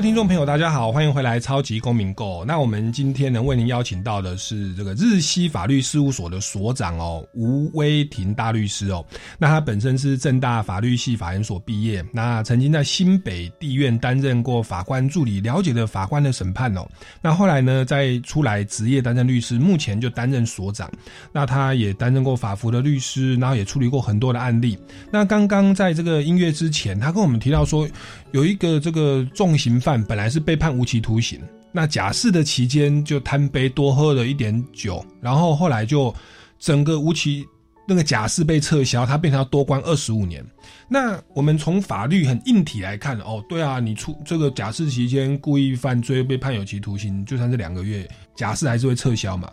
[0.00, 2.40] 位听众朋友，大家好，欢迎回来《超级公民购》。
[2.46, 9.04] 那我们今天呢，为您邀请到的是这个日西法律事务所的所长哦，吴威庭大律师哦。
[9.36, 16.88] 那他本身是正大法律系法研所毕业，那曾经在新北地院担任过法官助理，了解了法官的审判哦。
[17.20, 20.90] 那后来呢，再出来职业担任律师，目前就担任所长。
[21.30, 24.78] 那他也担任过法服的律师，然后也处理过很多的案例。
[25.10, 27.86] 那刚刚在这个音乐之前，他跟我们提到说，
[28.32, 31.40] 有一个这个重刑犯本来是被判无期徒刑，
[31.72, 36.14] 那假释的期间就贪杯多喝了一点酒，然后后来就
[36.58, 37.46] 整个无期
[37.86, 40.44] 那个假释被撤销，他变成要多关二十五年。
[40.88, 49.50] 那我们从法律很硬体来看，哦，对啊，你出这个假释期间故意犯罪被判有期徒刑，就算是两个月，假释还是会撤销嘛。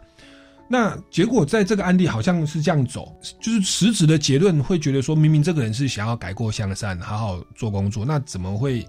[0.70, 8.86] 那结果在这个案例好像是这样走，就是实质的结论会觉得说，明明这个人是想要改过向善，好好做工作，那怎么会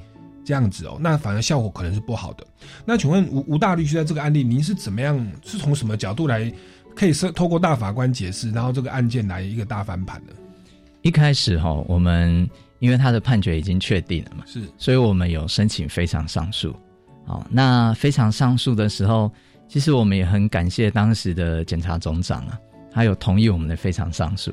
[0.48, 0.96] 这样子哦？
[0.98, 2.46] 那反而效果可能是不好的。
[2.86, 5.14] 那请问吴吴大律师，在这个案例，您是怎么样？
[5.44, 6.50] 是从什么角度来
[6.96, 10.32] 可以是透过大法官解释，然后这个案件来一个大翻盘的？
[11.02, 16.74] 一开始哈，我们因为他的判决已经确定了嘛，是，所以我们有申请非常上诉。
[17.26, 19.30] 好，那非常上诉的时候，
[19.68, 22.58] 其实我们也很感谢当时的检察总长啊，
[22.90, 24.50] 他有同意我们的非常上诉。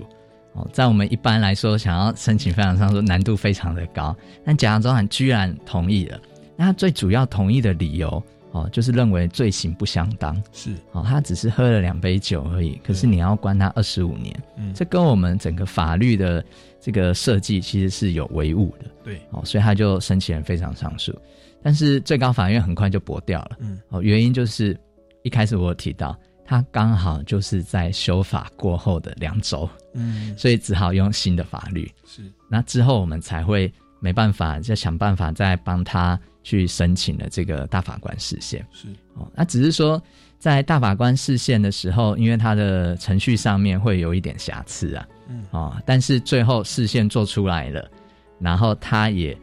[0.56, 6.20] 哦，在我们一般来说，想要申请非常上诉难度非常的高，但检察总长居然同意了。
[6.56, 10.42] 那他最主要同意的理由，哦，就是认为罪行不相当。
[10.54, 14.74] 是，哦，他只是喝了两杯酒而已，可是你要关他二十五年，嗯。
[14.74, 16.42] 这跟我们整个法律的
[16.80, 18.86] 这个设计其实是有违误的。
[19.04, 21.14] 对，哦，所以他就申请了非常上诉，
[21.62, 23.58] 但是最高法院很快就驳掉了。
[23.60, 24.80] 嗯，哦，原因就是
[25.24, 30.38] 一开始我有提到，他刚好就是在修法过后的两周，嗯。
[30.38, 31.92] 所以只好用新的法律。
[32.06, 38.64] 是，那之后我们才会没办法，再想办法再帮他去申请了这个大法官视线。
[38.72, 40.02] 是，哦，那只是说
[40.38, 45.44] 在大法官视线的时候，因为他的程序上面会有一点瑕疵啊，嗯。
[45.52, 47.90] 哦，但是最后视线做出来了，
[48.40, 49.36] 然后他也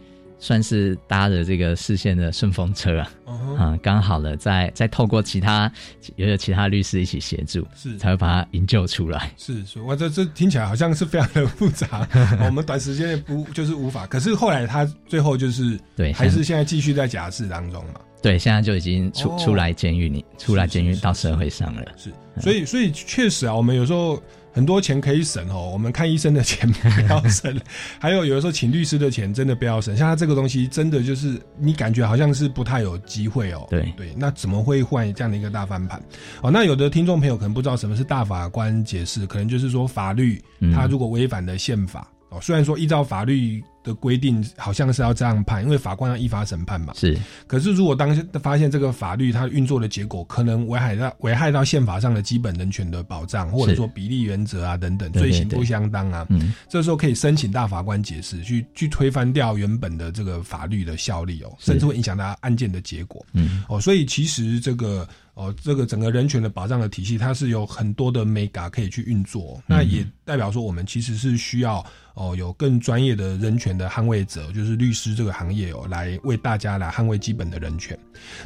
[0.43, 3.09] 算是搭着这个视线的顺风车啊，
[3.57, 5.71] 啊，刚好了，再再透过其他
[6.17, 9.31] 也有其他律师一起协助，是才会把他营救出来。
[9.37, 12.09] 是，所以哇，这这听起来好像是非常的复杂，
[12.45, 14.05] 我们短时间内不就是无法。
[14.09, 18.01] 可是后来他最后就是对，还是现在继续在假释当中嘛。
[18.21, 21.85] 对，现在就已经出、哦出来监狱里，出来监狱到社会上了。
[21.97, 24.21] 是，所以所以确实啊，我们有时候
[24.53, 27.59] 很多钱可以省哦，我们看医生的钱不要省，
[27.99, 29.97] 还有有的时候请律师的钱真的不要省。
[29.97, 33.67] 像他这个东西，真的就是你感觉好像是不太有机会哦。
[33.71, 36.03] 对对，那怎么会换这样的一个大翻盘？
[36.43, 42.07] 哦，那有的听众朋友可能不知道什么是大法官解释，可能就是说法律嗯它如果违反了宪法。
[42.33, 46.95] 哦，虽然说依照法律的规定，好像是要这样判，因为法官要依法审判嘛。
[46.95, 63.23] 是，可是如果当发现这个法律它运作的结果可能危害到危害到宪法上的基本人权的保障，或者说比例原则啊等等，罪行不相当啊，嗯，这时候可以申请大法官解释，去去推翻掉原本的这个法律的效力哦，甚至会影响到案件的结果。
[63.35, 69.61] 嗯，哦，所以其实这个哦，这个整个人权的保障的体系，它是有很多的 mega 可以去运作。
[69.67, 77.99] 嗯那也代表说，我们其实是需要哦，有更专业的人权的捍卫者，就是律师这个行业哦，来为大家来捍卫基本的人权。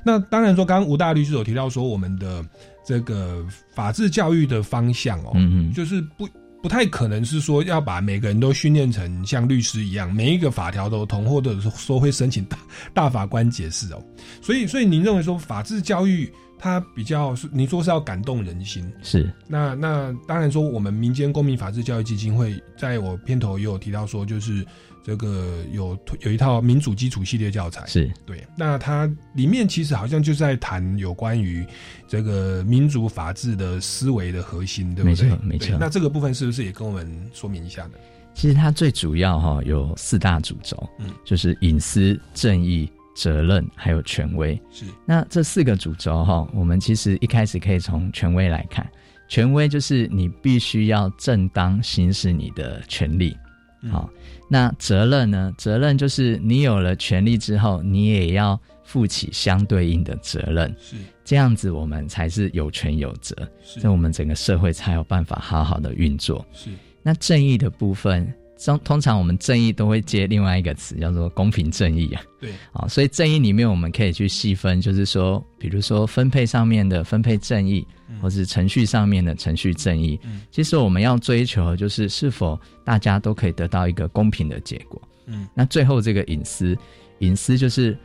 [0.04, 2.44] 那当然说，刚刚吴大律师有提到说，我们的
[2.84, 6.28] 这个法治教育的方向哦，嗯嗯就是不。
[6.62, 12.58] 不太可能是说要把每个人都训练成像律师一样，每一个法条都通，或者是说会申请大
[12.92, 14.02] 大法官解释哦。
[14.42, 24.66] 所以，所以您认为说法治教育它比较是，你说是要感动人心，是那那当然说，我们民间公民法治教育基金会在我片头也有提到说，就是
[25.04, 28.42] 这个有有一套民主基础系列教材，是对。
[28.56, 31.64] 那它里面其实好像就在谈有关于
[32.08, 35.28] 这个民主法治的思维的核心，对不对？
[35.28, 37.92] 没错没错那这个部分是不是也跟我们说明一下呢？
[38.34, 44.54] 其实它最主要哈、有四大主轴，嗯就是隐私、正义、责任还有权威。
[44.70, 48.86] 是那这四个主轴哈、我们其实一开始可以从权威来看，
[49.26, 53.36] 权威就是你必须要正当行使你的权利。
[53.82, 54.10] 嗯好，
[54.48, 55.52] 那责任呢？
[55.58, 60.74] 责任就是你有了权利之后，你也要负起相对应的责任。
[60.80, 66.44] 是这样子，我们才是有权有责，是这我们整个社会才有办法好好的运作。
[66.52, 66.70] 是
[67.02, 68.32] 那正义的部分，
[68.64, 72.22] 通通常我们正义都会接另外一个词，叫做公平正义啊。
[72.40, 77.86] 对啊，所以正义里面我们可以去细分，就是说，比如说分配上面的分配正义，
[78.20, 80.18] 或是程序上面的程序正义。
[80.24, 85.00] 嗯其实我们要追求的就是是否大家都可以得到一个公平的结果。
[85.26, 86.76] 嗯那最后这个隐私，
[87.18, 87.96] 隐私就是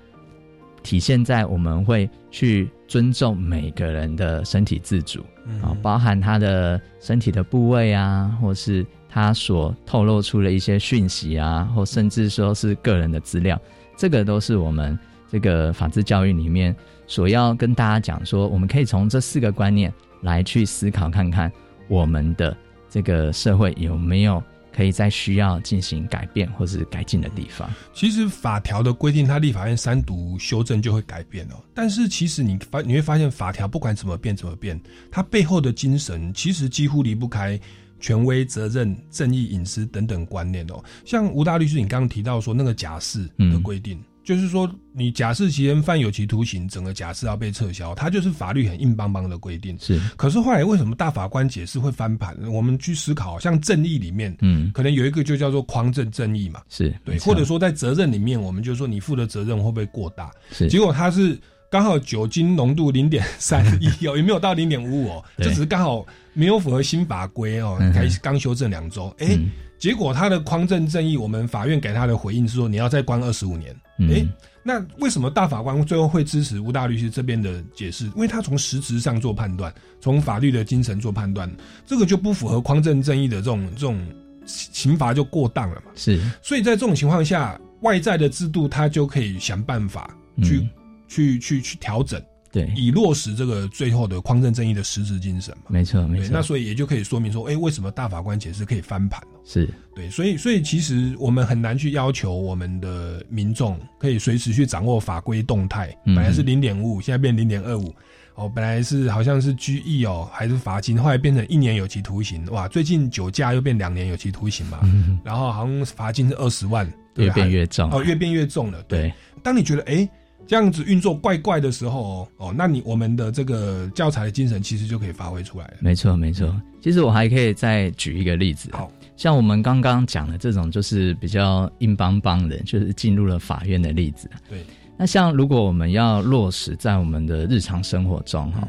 [0.84, 13.60] 体现在我们会去尊重每个人的身体自主嗯啊，包含他的身体的部位啊，或是他所透露出的一些讯息啊，或甚至说是个人的资料，
[13.97, 14.97] 这个都是我们
[15.30, 16.74] 这个法治教育里面
[17.08, 21.52] 所要跟大家讲说，我们可以从这四个观念来去思考看看
[21.89, 22.56] 我们的
[22.89, 24.41] 这个社会有没有
[24.74, 27.69] 可以在需要进行改变或是改进的地方。
[27.93, 31.62] 其实法条的规定，它立法院三读修正就会改变哦。
[31.74, 34.80] 但是其实你发你会发现，法条不管怎么变怎么变，
[35.12, 37.60] 它背后的精神其实几乎离不开
[38.02, 40.84] 权威、责任、正义、隐私等等观念哦。
[41.06, 43.98] 像吴大律师，你刚刚提到说那个假释的规定。
[44.24, 49.76] 就是说，你假释期间犯有期徒刑，整个假释要被撤销，它就是法律很硬邦邦的规定。
[49.80, 52.38] 是，可是后来为什么大法官解释会翻盘？
[52.48, 60.32] 我们去思考，像正义里面，嗯，可能有一个就叫做匡正正义嘛，是对，或者说在责任里面，我们就说你负的责任会不会过大？
[60.52, 61.38] 是结果他是
[61.72, 69.52] 刚好酒精浓度零点三一哦，也没有到零点五哦，对这只是刚好没有符合新法规哦才刚修正两周，哎、嗯。
[69.78, 74.12] 结果他的匡正正义，我们法院给他的回应是说你要再关二十五年，嗯。
[74.13, 74.26] 哎、
[74.62, 78.06] 那为什么大法官最后会支持吴大律师这边的解释？
[78.06, 81.52] 因为他从实质上做判断，从法律的精神做判断，
[81.88, 84.00] 这个就不符合匡正正义的这种这种
[84.46, 85.91] 刑罚就过当了嘛。
[85.96, 90.70] 是，所以在这种情况下，外在的制度他就可以想办法去、嗯。
[91.08, 95.64] 去去去调整，对，以落实这个最后的匡正正义的实质精神嘛。
[95.70, 99.40] 没错没，错，那所以也就可以说明说，哎、为什么大法官解释可以翻盘哦？
[99.46, 107.94] 是对，所以所以其实我们很难去要求我们的民众可以随时去掌握法规动态，嗯本来是零点五五，现在变零点二五。
[108.36, 112.46] 哦，本来是好像是拘役哦，还是罚金，后来变成一年有期徒刑。
[112.46, 118.82] 哇，最近酒驾又变两年有期徒刑嘛，嗯然后好像罚金是二十万，对越变越重哦，越变越重了。
[118.84, 120.10] 对，对当你觉得哎、诶
[120.48, 125.74] 这样子运作怪怪的时候哦，哦，那你我们的这个教材的精神其实就可以发挥出来了。
[125.80, 126.54] 没错，没错。
[126.82, 134.30] 其实我还可以再举一个例子，好，像我们刚刚讲的这种，就是比较硬邦邦的，就是进入了法院的例子。
[134.50, 134.66] 对。
[134.98, 138.68] 那像如果我们要落实在我们的日常生活中，哈，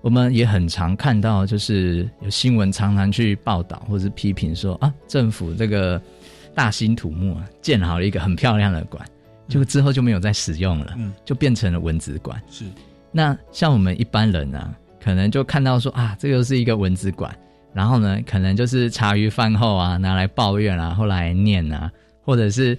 [0.00, 6.00] 我们也很常看到，就是有新闻常常去报道或者是批评说啊，政府这个
[6.54, 9.04] 大兴土木啊，建好了一个很漂亮的馆。
[9.48, 12.40] 就之后就没有再使用了，嗯，就变成了文字馆。
[12.50, 12.64] 是，
[13.12, 17.32] 那像我们一般人啊，可能就看到说啊，这个是一个文字馆，
[17.72, 21.90] 然后呢，可能就是茶余饭后啊，拿来抱怨啊，后来念啊，
[22.22, 22.76] 或者是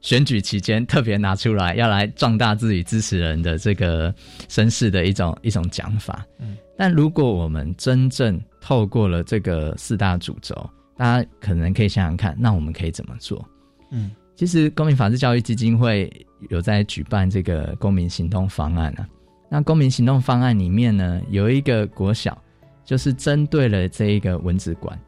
[0.00, 4.14] 选举期间特别拿出来，要来壮大自己支持人的这个
[4.48, 6.24] 声势的一种一种讲法。
[6.38, 10.54] 嗯，但如果我们真正透过了这个四大主轴，
[10.96, 13.46] 大家可能可以想想看，那我们可以怎么做？
[13.90, 14.10] 嗯。
[14.36, 16.12] 其实，公民法治教育基金会
[16.50, 19.08] 有在举办这个公民行动方案啊。
[19.48, 22.36] 那公民行动方案里面呢，有一个国小，
[22.84, 24.98] 就是针对了这一个文字馆，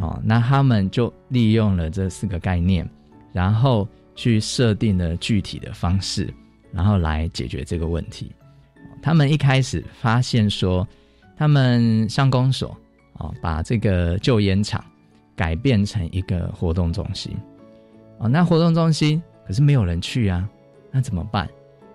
[0.00, 2.88] 哦，那他们就利用了这四个概念，
[3.32, 6.32] 然后去设定了具体的方式，
[6.70, 8.30] 然后来解决这个问题。
[9.02, 10.86] 他们一开始发现说，
[11.36, 12.76] 他们乡公所
[13.14, 14.84] 哦，把这个旧烟厂
[15.34, 17.36] 改变成一个活动中心。
[18.18, 20.48] 哦，那活动中心可是没有人去啊，
[20.90, 21.48] 那怎么办？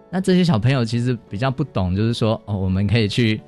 [0.09, 3.41] 那这些小朋友其实比较不懂，就是说哦，我们可以去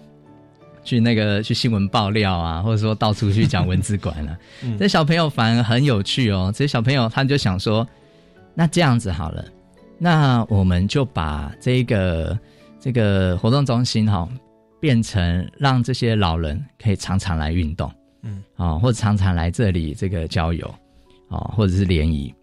[0.83, 4.37] 去那个去新闻爆料啊，或者说到处去讲文字馆啊。
[4.79, 6.51] 这小朋友反而很有趣哦。
[6.55, 7.87] 这些小朋友他就想说，
[8.55, 9.45] 那这样子好了，
[9.97, 12.37] 那我们就把这个
[12.79, 14.27] 这个活动中心哈
[14.79, 17.91] 变成让这些老人可以常常来运动，
[18.23, 20.73] 嗯，啊，或者常常来这里这个郊游。
[21.29, 22.31] 哦，或者是联谊，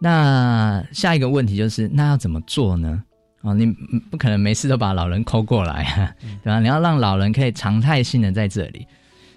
[0.00, 3.04] 那下一个问题就是，那要怎么做呢？
[3.42, 3.66] 哦，你
[4.10, 6.58] 不可能没事都把老人抠过来，对吧？
[6.60, 8.86] 你要让老人可以常态性的在这里，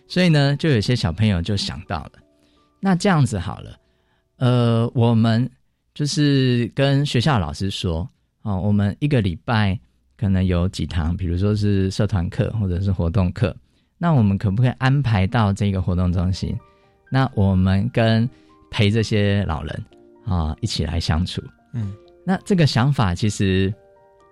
[0.08, 2.12] 所以呢，就有些小朋友就想到了，
[2.82, 3.78] 那这样子好了，
[4.38, 5.50] 呃，我们
[5.94, 8.06] 就是跟学校老师说，
[8.42, 9.80] 哦，我们一个礼拜
[10.18, 13.56] 可能有几堂，比如说是社团课或者是活动课，
[13.98, 16.54] 那我们可不可以安排到这个活动中心？
[17.10, 18.30] 那我们跟
[18.70, 19.86] 陪这些老人
[20.26, 21.42] 啊一起来相处，
[21.74, 21.94] 嗯，
[22.26, 23.74] 那这个想法其实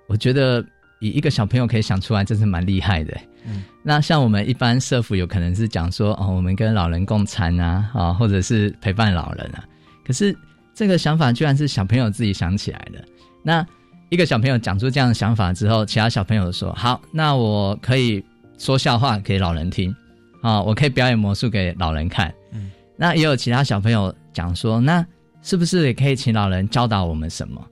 [0.07, 0.63] 我觉得
[0.99, 3.17] 以一个小朋友可以想出来，真是蛮厉害的。
[3.45, 9.63] 嗯，那像我们一般社服有可能是讲说哦，我们跟老人共餐啊，啊，或者是陪伴老人啊。
[10.05, 10.35] 可是
[10.73, 13.03] 这个想法居然是小朋友自己想起来的。
[13.43, 13.65] 那
[14.09, 18.23] 一个小朋友讲出这样的想法之后，其他小朋友说好，那我可以
[18.57, 19.93] 说笑话给老人听
[20.41, 22.33] 啊，我可以表演魔术给老人看。
[22.51, 24.15] 嗯，那也有其他小朋友。
[24.33, 25.05] 讲说，那
[25.41, 27.65] 是不是也可以请老人教导我们什么？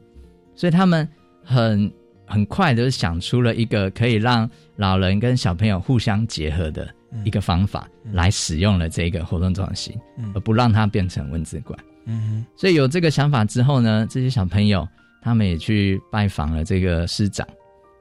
[0.55, 1.07] 所以他们
[1.43, 1.91] 很
[2.25, 6.87] 很快的想出了一个可以让老人跟小朋友互相结合的
[7.23, 9.97] 一个方法，来使用了这个活动中心，
[10.35, 11.79] 而不让它变成文字馆。
[12.05, 14.87] 嗯，所以有这个想法之后呢，这些小朋友
[15.21, 17.47] 他们也去拜访了这个师长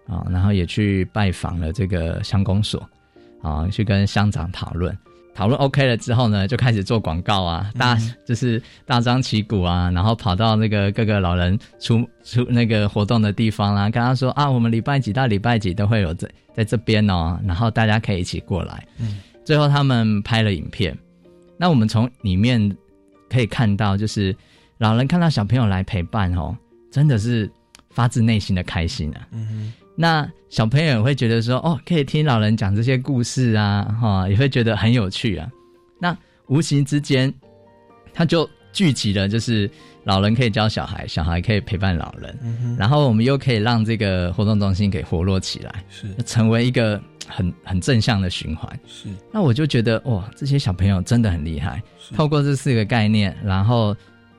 [0.06, 2.88] 啊，然后也去拜访了这个乡公所
[3.42, 4.96] 啊，去跟乡长讨论。
[5.38, 18.84] 讨论 OK 了之后呢，就开始做广告啊，大就是大张旗鼓啊，然后跑到那个各个老人出出那个活动的地方啦，跟他说啊，我们礼拜几到礼拜几都会有在在这边哦，然后大家可以一起过来。
[18.98, 20.98] 嗯，最后他们拍了影片，
[21.56, 22.76] 那我们从里面
[23.30, 24.34] 可以看到，就是
[24.78, 26.52] 老人看到小朋友来陪伴哦，
[26.90, 27.48] 真的是
[27.90, 29.28] 发自内心的开心啊。
[29.30, 35.50] 嗯那小朋友也会觉得说，哦，可以听老人讲这些故事啊，哈，也会觉得很有趣啊。
[35.98, 37.34] 那无形之间，
[38.14, 39.68] 他就聚集了，就是
[40.04, 42.38] 老人可以教小孩，小孩可以陪伴老人，
[42.78, 48.78] 然后我们又可以让这个活动中心给活络起来，是成为一个很很正向的循环。
[48.86, 51.82] 是，那我就觉得，哇，这些小朋友真的很厉害，
[52.14, 53.96] 透过这四个概念，然后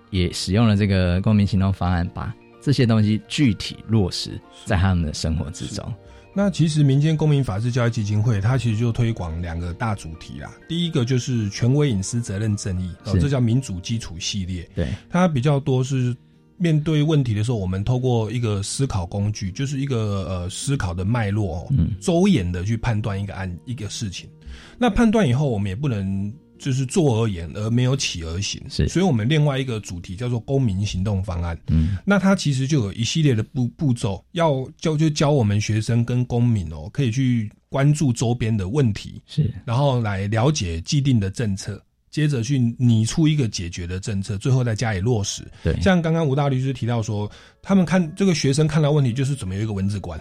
[0.10, 2.34] 也使用了这个公民行动方案，把。
[2.62, 5.94] 这些东西具体落实在他们的生活之中。
[6.34, 10.52] 那其实民间公民法治教育基金会，它其实就推广两个大主题啦。
[10.68, 14.70] 第一个就是权威隐私责任正义，哦，这叫民主基础系列。
[14.76, 16.16] 对，它比较多是
[16.58, 24.30] 面对问题的时候，我们透过一个思考工具，就是一个呃思考的脉络，嗯，周延的去判断一个案一个事情。
[24.78, 26.32] 那判断以后，我们也不能。
[26.60, 31.60] 就是做而言而没有起而行，是，所以我们另外一个主题叫做公民行动方案。
[31.68, 41.82] 嗯，那它其实就有一系列的步步骤，要教就教我们学生跟公民哦，可以去关注周边的问题，是，然后来了解既定的政策，
[42.12, 45.44] 接着去拟出一个解决的政策，最后再加以落实。
[45.64, 47.30] 对，像刚刚吴大律师提到说，
[47.62, 50.20] 他们看这个学生看到问题就是怎么有一个文字馆，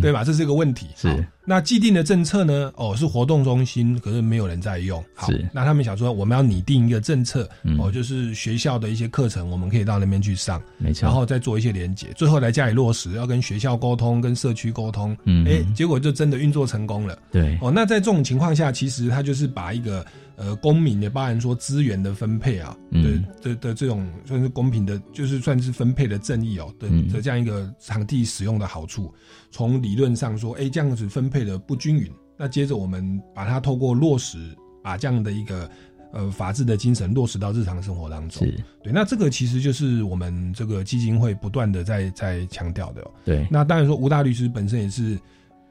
[0.00, 0.22] 对吧？
[0.22, 0.88] 这是一个问题。
[0.96, 1.26] 是。
[1.48, 2.72] 那既定的政策呢？
[2.74, 5.02] 哦，是活动中心，可是没有人在用。
[5.14, 7.48] 好，那他们想说，我们要拟定一个政策，
[7.78, 11.06] 哦，就是学校的一些课程，我们可以到那边去上，没错。
[11.06, 15.16] 然后再做一些连接，最后来加以落实，要跟学校沟通，跟社区沟通。
[15.24, 17.16] 嗯，哎，结果就真的运作成功了。
[17.30, 17.56] 对。
[17.62, 20.04] 哦，那在这种情况下，其实他就是把一个
[20.34, 29.12] 呃公民的包含说资源的分配啊，的的的这种算是公平的，就是算是分配的正义哦的的这样一个场地使用的好处，
[29.50, 32.10] 从理论上说，哎，这样子分配的不均匀。
[32.36, 35.70] 那接着我们把它透过落实，把这样的一个
[36.12, 38.46] 呃法治的精神落实到日常生活当中。
[38.82, 43.10] 对，那这个其实就是我们这个基金会不断的在在强调的。
[43.24, 45.18] 对，那当然说吴大律师本身也是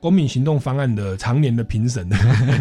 [0.06, 2.08] 公民行动方案的常年的评审。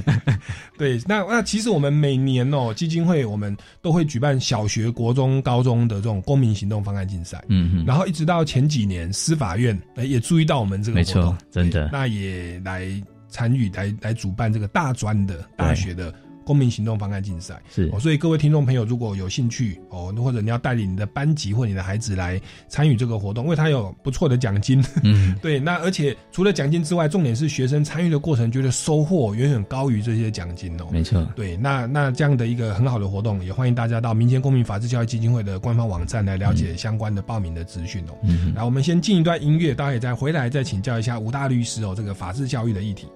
[0.78, 7.45] 对，那那其实我们每年哦基金会我们都会举办小学、国中、高中的这种公民行动方案竞赛。
[7.49, 7.84] 嗯嗯。
[7.84, 12.88] 然后一直到前几年司法院也注意到我们这个活动，真的，那也来。
[13.26, 16.14] 参与来来主办这个大专的大学的
[16.45, 38.12] 公民行动方案竞赛，是，所以各位听众朋友如果有兴趣哦，或者你要带领你的班级或你的孩子来参与这个活动，因为它有不错的奖金，嗯， 对，那而且除了奖金之外，重点是学生参与的过程觉得收获远远高于这些奖金哦，没错，对，那那这样的一个很好的活动，也欢迎大家到民间公民法治教育基金会的官方网站来了解相关的报名的资讯哦。
[38.22, 43.09] 嗯，来，我们先进一段音乐，大家也再回来再请教一下吴大律师哦，这个法治教育的议题。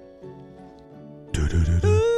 [1.30, 2.17] Mind, open your mind，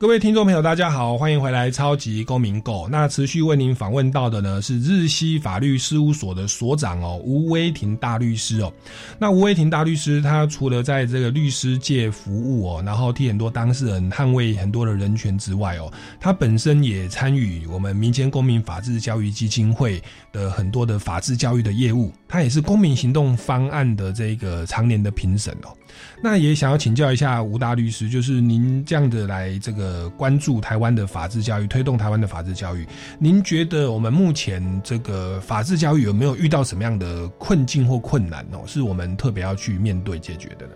[0.00, 2.84] 各位听众朋友，大家好，欢迎回来《超级公民购》。
[2.88, 8.72] 那持续为您访问到的呢是日西法律事务所的所长哦，吴威庭大律师哦。
[9.18, 22.12] 那吴威庭大律师他除了在这个律师界服务哦，然后替很多当事人捍卫很多的人权之外哦，他本身也参与我们民间公民法治教育基金会的很多的法治教育的业务。
[22.28, 25.74] 他也是公民行动方案的这个常年的评审哦。
[26.22, 32.86] 那也想要请教一下吴大律师，就是您这样的来这个关注台湾的法治教育，推动台湾的法治教育，
[33.18, 38.64] 您觉得我们目前这个法治教育有没有遇到什么样的困境或困难哦？
[38.66, 40.72] 是我们特别要去面对解决的呢？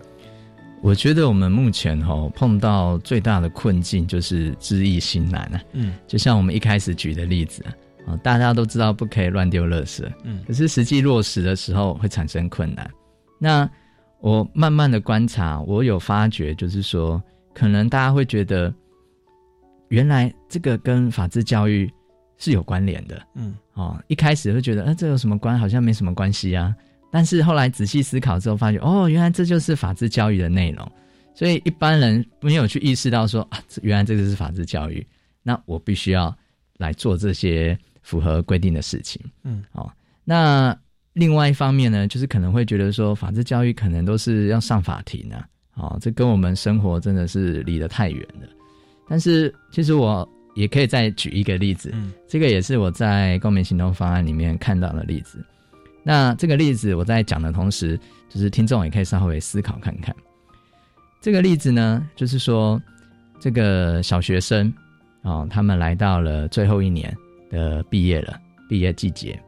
[0.81, 5.61] 我觉得我们目前哈碰到最大的困境就是知易行难啊。
[5.71, 7.63] 嗯，就像我们一开始举的例子
[8.05, 12.89] 啊，大家都知道不可以乱丢垃圾，嗯，可是实际落实的时候会产生困难。
[13.39, 13.69] 那
[14.19, 17.21] 我慢慢的观察，我有发觉，就是说，
[17.53, 18.73] 可能大家会觉得，
[19.93, 21.87] 原来这个跟法治教育
[22.39, 25.57] 是有关联的，嗯，哦，一开始会觉得，呃，这有什么关？
[25.59, 26.75] 好像没什么关系啊。
[27.11, 30.91] 但是后来仔细思考之后，发觉，哦，原来这就是法治教育的内容。
[31.35, 35.05] 所以一般人没有去意识到说，啊，原来这个是法治教育，
[35.43, 36.35] 那我必须要
[36.77, 39.91] 来做这些符合规定的事情，嗯，哦，
[40.23, 40.75] 那。
[41.13, 48.47] 另外一方面呢，就是可能会觉得说，法治教育可能都是要上法庭啊，哦，这跟我们生活真的是离得太远了。
[49.13, 55.37] 但是，其实我也可以再举一个例子，嗯，这个也是我在公民行动方案里面看到的例子。
[56.01, 57.95] 那这个例子我在讲的同时，
[58.27, 60.15] 就是听众也可以稍微思考看看。
[61.21, 62.81] 这个例子呢，就是说，
[63.39, 64.73] 这个小学生
[65.21, 67.15] 哦，他们来到了最后一年
[67.51, 68.35] 的毕业了，
[68.67, 69.39] 毕业季节。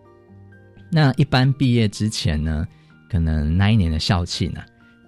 [0.92, 2.68] 那一般毕业之前呢，
[3.10, 4.62] 可能那一年的校庆呢，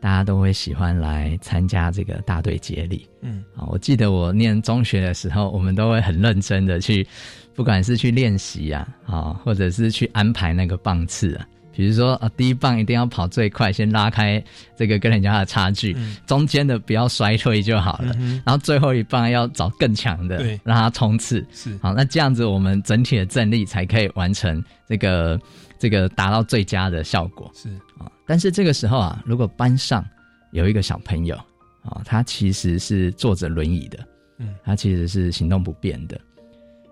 [0.08, 3.06] 大家都会喜欢来参加这个大队接力。
[3.24, 7.06] 嗯，啊，我记得我念中学的时候，我们都会很认真的去，
[7.54, 11.46] 不管是去练习呀，啊，或者是去安排那个棒次啊。
[11.78, 14.44] 比如说啊，第一棒一定要跑最快，先拉开
[14.76, 18.16] 这个跟人家的差距，中间的不要衰退就好了。
[18.44, 21.46] 然后最后一棒要找更强的，让他冲刺。
[21.52, 25.40] 是好，那这样子我们整体的阵力才可以完成这个
[25.78, 27.52] 这个达到最佳的效果。
[27.54, 27.70] 是
[28.00, 30.04] 啊，但是这个时候啊，如果班上
[30.50, 31.36] 有一个小朋友
[31.84, 34.00] 啊，他其实是坐着轮椅的，
[34.40, 36.20] 嗯，他其实是行动不便的，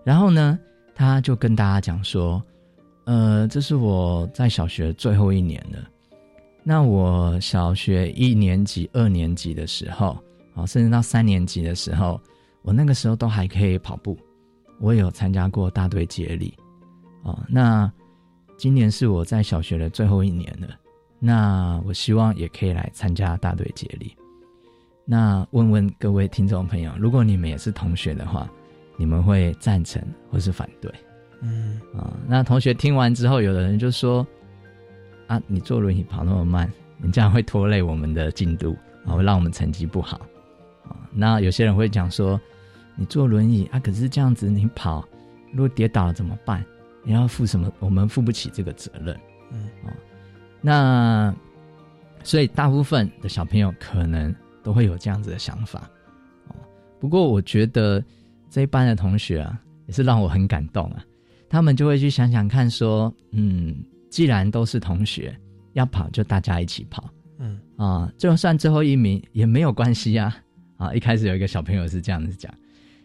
[0.04, 0.60] 然后呢，
[0.94, 2.40] 他就跟大家讲说。
[3.06, 5.80] 呃，这是我在小学最后一年了。
[6.64, 10.18] 那我小学一年级、二年级的时候，
[10.56, 12.20] 啊，甚至到三年级的时候，
[12.64, 14.18] 我那个时候都还可以跑步。
[14.80, 16.54] 我有参加过大队接力，
[17.24, 17.90] 啊，那
[18.58, 20.68] 今年是我在小学的最后一年了。
[21.20, 24.14] 那我希望也可以来参加大队接力。
[25.06, 28.50] 那问问各位听众朋友，如果你们也是同学的话，
[28.98, 30.02] 你们会赞成
[30.32, 30.92] 或是反对？
[31.42, 34.26] 嗯啊，那同学听完之后，有的人就说
[35.28, 38.76] ：“啊，你坐轮椅跑那么慢，你这样会拖累我们的进度，
[39.06, 40.18] 啊，会让我们成绩不好。”
[40.88, 42.40] 啊，那有些人会讲说
[42.96, 45.08] ：“你坐轮椅啊，可是这样子你跑，
[45.52, 46.64] 如果跌倒了怎么办？
[47.04, 47.72] 你要负什么？
[47.80, 49.16] 我们负不起这个责任。”
[49.52, 49.94] 嗯啊，
[50.62, 51.36] 那
[52.24, 54.34] 所以大部分的小朋友可能
[54.64, 55.90] 都会有这样子的想法。
[56.48, 56.56] 哦，
[57.00, 58.04] 不过我觉得
[58.50, 61.04] 这一班的同学啊，也是让我很感动啊。
[61.56, 63.74] 他们就会去想想看，说，嗯，
[64.10, 65.34] 既然都是同学，
[65.72, 70.36] 要跑就大家一起跑，嗯啊，就算最后一名也没有关系啊。
[70.76, 72.54] 啊，一开始有一个小朋友是这样子讲，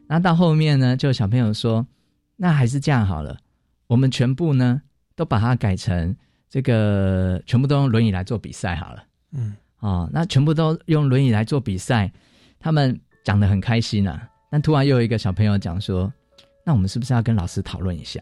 [0.08, 1.86] 那到后面呢，就小朋友说，
[2.34, 3.38] 那还是这样好了，
[3.86, 4.82] 我们全部呢
[5.14, 6.16] 都把它改成
[6.48, 9.04] 这个，全部都用轮椅来做比赛好了。
[9.30, 12.12] 嗯啊，那全部都用轮椅来做比赛，
[12.58, 14.28] 他们讲的很开心啊。
[14.50, 16.12] 但突然又有一个小朋友讲说，
[16.66, 18.20] 那我们是不是要跟老师讨论一下？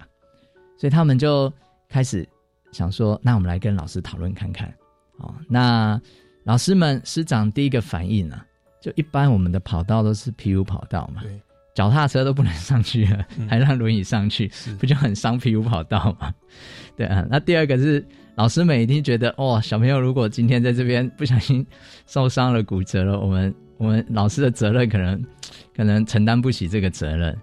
[0.78, 1.52] 所以他们就
[1.88, 2.26] 开始
[2.72, 4.72] 想说，那我们来跟老师讨论看看。
[5.18, 6.00] 哦，那
[6.44, 8.46] 老师们师长第一个反应啊，
[8.80, 11.40] 就一般我们的跑道都是 PU 跑道嘛，对，
[11.74, 14.48] 脚踏车都不能上去了，嗯还让轮椅上去，
[14.78, 16.32] 不就很伤 PU 跑道吗？
[16.96, 18.06] 对啊，那第二个是
[18.36, 21.66] 老师们一定觉得，哦，小朋友如果今天在这边不小心
[22.06, 25.20] 受伤了、骨折了，我们我们老师的责任可能
[25.76, 27.36] 可能承担不起这个责任，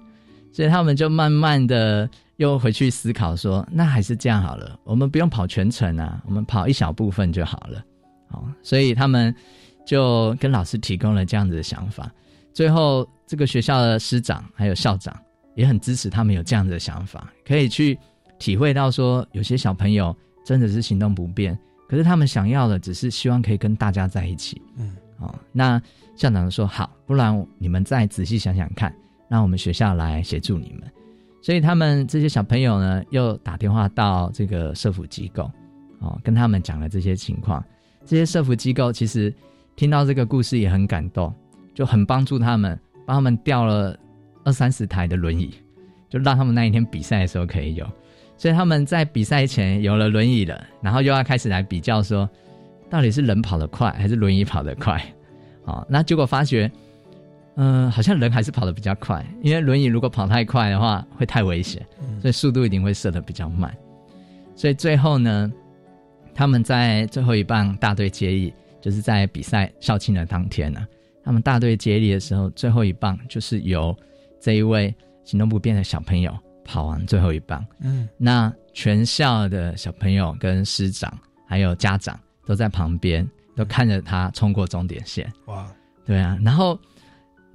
[0.53, 7.83] 所以他们就慢慢的又回去思考说，那还是这样好了，我们不用跑全程啊，我们跑一小部分就好了。
[8.29, 9.33] 好，所以他们
[9.85, 12.11] 就跟老师提供了这样子的想法。
[12.53, 15.15] 最后，这个学校的师长还有校长
[15.55, 17.97] 也很支持他们有这样子的想法，可以去
[18.37, 20.15] 体会到说，有些小朋友
[20.45, 21.57] 真的是行动不便，
[21.87, 24.61] 可是他们想要的只是希望可以跟大家在一起。
[24.77, 25.81] 嗯，哦，那
[26.15, 28.93] 校长说好，不然你们再仔细想想看，
[29.29, 30.91] 让我们学校来协助你们。
[31.45, 35.43] 所以他们这些小朋友呢，又打电话到这个社福机构，
[35.99, 37.63] 哦，跟他们讲了这些情况。
[38.03, 39.31] 这些社福机构其实
[39.75, 41.31] 听到这个故事也很感动，
[41.71, 42.75] 就很帮助他们，
[43.05, 43.95] 帮他们调了
[44.43, 45.53] 二三十台的轮椅，
[46.09, 47.85] 就让他们那一天比赛的时候可以有。
[48.35, 52.27] 所以他们在比赛前有了轮椅了，然后又要开始来比较说，
[52.89, 54.99] 到底是人跑得快还是轮椅跑得快？
[55.65, 56.71] 哦，那结果发觉，
[57.57, 61.85] 嗯、好像人还是跑得比较快，因为轮椅如果跑太快的话会太危险，
[62.21, 63.75] 所以速度一定会设得比较慢。
[64.55, 65.51] 所以最后呢，
[66.33, 70.85] 他们在最后一棒大队接力，就是在比赛校庆的当天呢、
[71.23, 73.95] 他们大队接力的时候，最后一棒就是由
[74.39, 74.93] 这一位
[75.23, 77.65] 行动不便的小朋友跑完最后一棒。
[77.81, 81.11] 嗯那全校的小朋友跟师长
[81.47, 83.25] 还有家长都在旁边，
[83.55, 85.31] 都看着他冲过终点线。
[85.45, 85.65] 哇，
[86.05, 86.77] 对啊，然后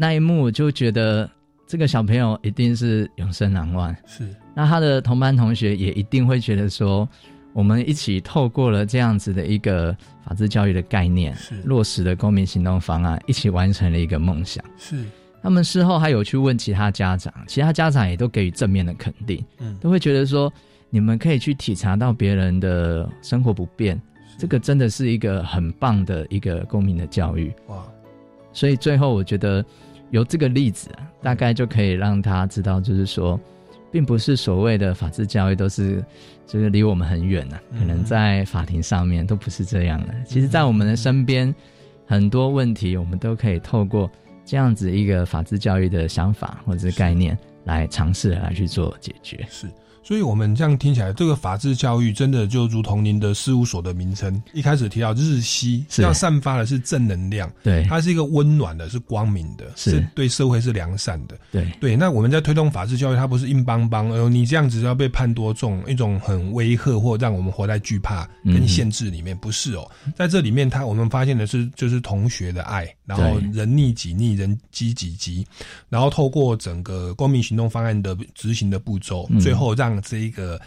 [0.01, 1.30] 那一幕我就觉得
[1.66, 3.94] 这个小朋友一定是永生难忘。
[4.07, 7.07] 是，那他的同班同学也一定会觉得说，
[7.53, 9.94] 我们一起透过了这样子的一个
[10.24, 14.64] 法治教育的概念，是落实的公民行动方案，一起完成了一个梦想。
[14.78, 15.05] 是，
[15.42, 20.51] 他们事后还有去问其他家长，其他家长也都给予正面的肯定，嗯都会觉得说，
[20.88, 24.01] 你们可以去体察到别人的生活不便，
[24.38, 27.53] 这个真的是一个很棒的一个公民的教育。
[27.66, 27.84] 哇，
[28.53, 29.62] 所以最后我觉得
[30.11, 33.38] 有这个例子啊，大概就可以让他知道，就是说，
[33.90, 36.04] 并不是所谓的法治教育都是
[36.46, 40.14] 就是离我们很远呐、可能在法庭上面都不是这样的。
[40.24, 41.54] 其实，在我们的身边，
[42.06, 44.11] 很多问题我们都可以透过
[44.44, 49.46] 这样子一个法治教育的想法或者是概念来尝试来去做解决。
[49.48, 49.68] 是。
[50.03, 56.03] 所以，我们这样听起来，这个法治教育真的就如同您的事务所的名称一开始提到日西，是。
[56.03, 57.84] 要散发的是正能量，对。
[57.88, 60.05] 它是一个温暖的，是光明的，是。
[60.14, 61.38] 对社会是良善的。
[61.53, 61.70] 对。
[61.80, 69.88] 对，那我们在推动法治教育，它不是硬邦邦，呃，你这样子要被判多重，一种很威吓或让我们活在惧怕跟嗯限制里面，不是哦。
[70.16, 75.46] 在这里面，它我们发现的是，就是同学的爱，然后人逆己逆，人积己积，
[75.88, 79.38] 然后透过整个光明行动方案的执行的步骤，嗯。
[79.38, 80.61] 最后让这一个。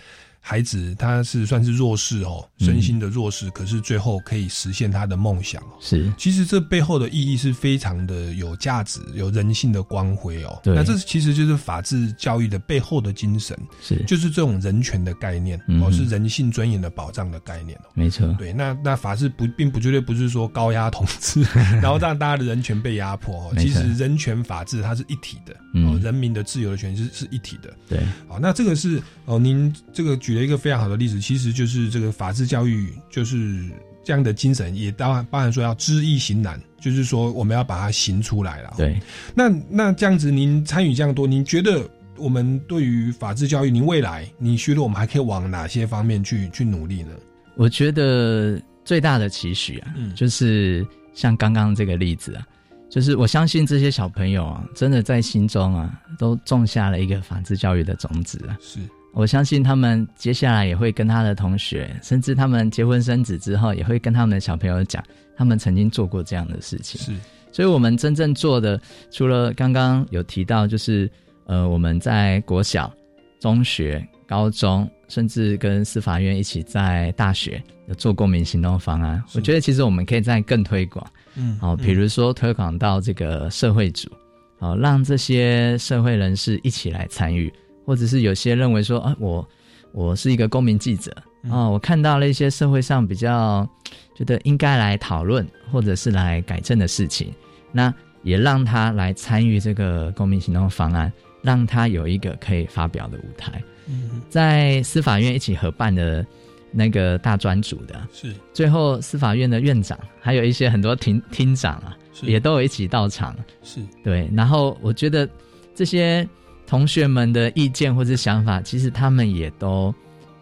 [0.45, 5.71] 孩子他是算是弱势哦，嗯身心的弱势，可是最后可以实现他的梦想哦。
[5.79, 10.59] 是，其实这背后的意义是非常的有价值、有人性的光辉哦。
[10.61, 17.87] 对那这其实就是法治教育的背后的精神，是就是这种人权的概念、嗯哦，是人性尊严的保障的概念哦。
[17.93, 21.41] 没错，对，那那法治不并不绝对不是说高压统治，
[21.81, 23.53] 然后让大家的人权被压迫哦。
[23.57, 27.73] 其实人权法治它是一体的，嗯哦，人民的自由的权是是一体的。
[27.87, 33.69] 对，好，那这个是哦，您这个举了一个非常好的例子，其实就是这个法治教育就是
[34.03, 38.73] 这样的精神，也当然包含说要知易行难，就是说我们要把它行出来了。
[38.77, 38.99] 对，
[39.35, 47.11] 那那这样子，您参与这样多，您觉得我们对于法治教育，您未来你觉得我们还可以往哪些方面去去努力呢？
[47.55, 52.45] 我觉得最大的期许啊，嗯就是像刚刚这个例子啊，
[52.89, 58.57] 就是我相信这些小朋友啊，真的在心中啊，都种下了一个法治教育的种子啊。
[58.59, 58.79] 是，
[59.13, 65.03] 我相信他们接下来也会跟他的同学，甚至他们结婚生子之后，也会跟他们的小朋友讲，
[65.37, 66.99] 他们曾经做过这样的事情。
[66.99, 67.13] 是，
[67.51, 71.09] 所以我们真正做的，除了刚刚有提到，就是
[71.45, 72.91] 呃，我们在国小、
[73.39, 79.23] 中学、高中，甚至跟司法院一起在大学有做公民行动方案。
[79.35, 81.05] 我觉得其实我们可以再更推广，
[81.35, 84.09] 嗯哦，比如说推广到这个社会组，
[84.57, 87.53] 哦，让这些社会人士一起来参与，
[87.85, 89.47] 或者是有些认为说啊，我
[89.91, 91.15] 我是一个公民记者
[91.49, 93.67] 啊、我看到了一些社会上比较
[94.15, 97.33] 觉得应该来讨论或者是来改正的事情，
[97.73, 101.11] 那也让他来参与这个公民行动方案，
[101.41, 103.61] 让他有一个可以发表的舞台。
[103.87, 106.25] 嗯，在司法院一起合办的
[106.71, 113.35] 那个大专组的，是最后司法院的院长，还有一些很多厅厅长啊，也都有一起到场。
[113.61, 115.27] 是，对，然后我觉得
[115.75, 116.25] 这些
[116.65, 119.93] 同学们的意见或者想法，其实他们也都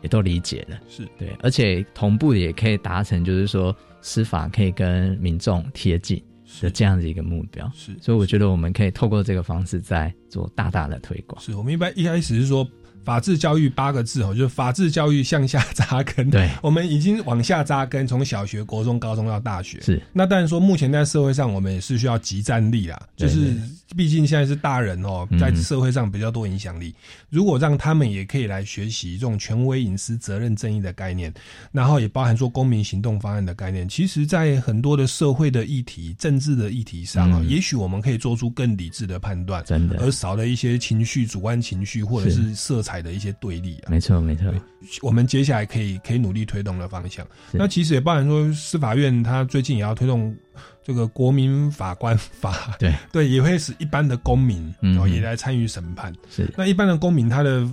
[0.01, 0.77] 也都理解了。
[0.89, 6.21] 是对，而且同步也可以达成，就是说司法可以跟民众贴近
[6.61, 7.69] 的这样的一个目标。
[7.75, 11.41] 是，所以我觉得我们可以透过这个方式，在做大大的推广。
[11.41, 12.67] 是我们一般一开始是说
[13.03, 16.29] 法治教育八个字哦，就是法治教育向下扎根。
[16.29, 19.81] 对， 我们已经往下扎根，从小学、国中、高中到大学。
[19.81, 23.01] 是，那当然说，目前在社会上，我们也是需要集战力啦。
[23.15, 23.55] 就是
[23.95, 26.93] 毕竟现在是大人哦，嗯在社会上比较多影响力。
[27.29, 31.33] 如果让他们也可以来学习这种权威、隐私、责任、正义的概念，
[31.71, 43.89] 然后也包含说公民行动方案的概念，其实，在很多的社会的议题、政治的议题上啊，嗯也许我们可以做出更理智的判断，真的而少了一些情绪、主观情绪或者是色彩的一些对立啊。
[43.89, 44.53] 没错，没错。
[45.01, 47.25] 我们接下来可以可以努力推动的方向。
[47.51, 50.35] 那其实也包含说，司法院它最近也要推动
[50.83, 52.93] 这个国民法官 法，对。
[53.11, 54.99] 对，也会使一般的公民嗯。
[54.99, 56.13] 哦也来参与审判。
[56.29, 56.51] 是。
[56.57, 57.67] 那一般的公民他的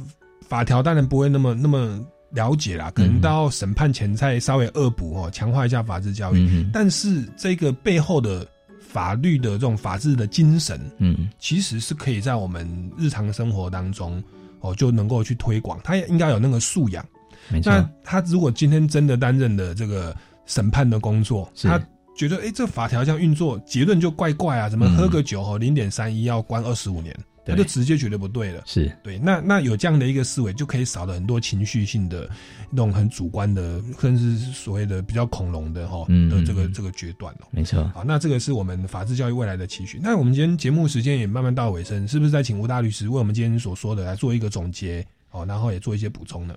[0.46, 6.46] 法条当然不会那么那么了解啦，可能到审判前再稍微恶补哦，强化一下法治教育。
[6.50, 8.46] 嗯但是这个背后的
[8.80, 14.22] 法律的这种法治的精神，嗯，其实是可以在我们日常生活当中
[14.60, 17.04] 哦就能够去推广，他也应该有那个素养。
[17.48, 17.72] 没错。
[17.72, 20.14] 那他如果今天真的担任了这个
[20.46, 21.80] 审判的工作，他
[22.16, 27.16] 觉得哎、诶这法条这样运作，结论就怪怪啊，怎么嗯喝个酒哦零点三一要关二十五年，
[27.48, 28.62] 他就直接觉得不对了。
[28.66, 32.28] 是对，那那有这样的一个思维，就可以少了很多情绪性的
[32.70, 37.46] 那种很主观的，甚至是所谓的比较恐龙的哈嗯的这个这个决断哦。
[37.50, 37.82] 没错。
[37.94, 39.98] 好，那这个是我们法治教育未来的期许。
[40.02, 46.54] 那我们今天节目时间也慢慢到尾声，是不是再请吴大律师为我们今天所说的来做一个总结哦，然后也做一些补充呢？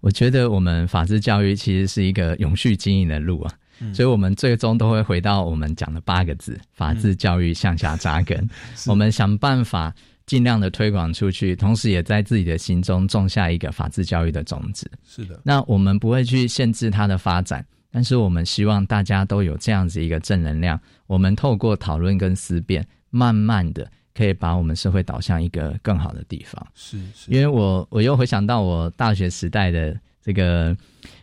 [0.00, 8.48] 我觉得我们法治教育其实是一个永续经营的路啊，嗯所以我们最终都会回到我们讲的八个字：法治教育向下扎根。
[8.86, 9.94] 我们想办法
[10.26, 14.90] 尽量的推广出去，同时也在自己的心中种下一个法治教育的种子。
[15.04, 20.78] 是的，那我们不会去限制它的发展，但是我们希望大家都有这样子一个正能量。
[21.06, 26.64] 我们透过讨论跟思辨，慢慢的可以把我们社会导向一个更好的地方。
[26.74, 30.74] 是是，因为我我又回想到我大学时代的这个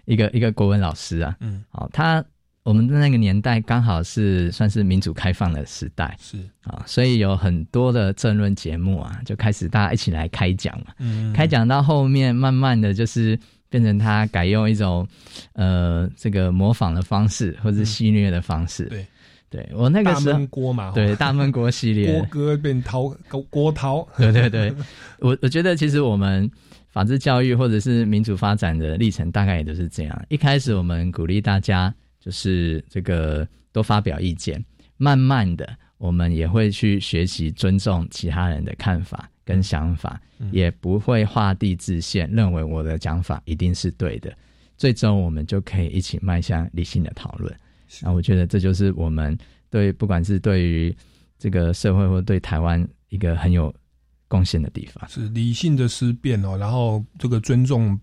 [0.05, 2.23] 一个一个国文老师啊，嗯，好，他
[2.69, 6.37] 我们的那个年代刚好是算是民主开放的时代，是。
[6.61, 11.33] 啊，所以有很多的政论节目啊，就开始大家一起来开讲嘛，嗯。
[11.33, 13.39] 开讲到后面，慢慢的就是
[13.69, 15.07] 变成他改用一种
[15.53, 19.03] 呃这个模仿的方式，或者是戏谑的方式，对。
[19.49, 22.13] 对我那个大时候闷锅嘛，对大闷锅系列。
[22.13, 24.71] 锅哥变涛郭郭涛，对对对，
[25.17, 26.47] 我我觉得其实我们
[26.89, 30.25] 法治教育或者是民主发展的历程，大概也都是这样。
[30.29, 34.63] 一开始我们鼓励大家就是这个多发表意见，
[34.97, 44.35] 慢慢的我们也会去学习尊重其他人的看法跟想法，也不会画地自限，认为我的讲法一定是对的。
[44.77, 47.53] 最终我们就可以一起迈向理性的讨论。
[48.01, 49.37] 那我觉得这就是我们
[49.69, 50.95] 对不管是对于
[51.37, 53.73] 这个社会或对台湾一个很有
[54.27, 55.09] 贡献的地方。
[55.09, 57.99] 是理性的思辨哦，然后这个尊重、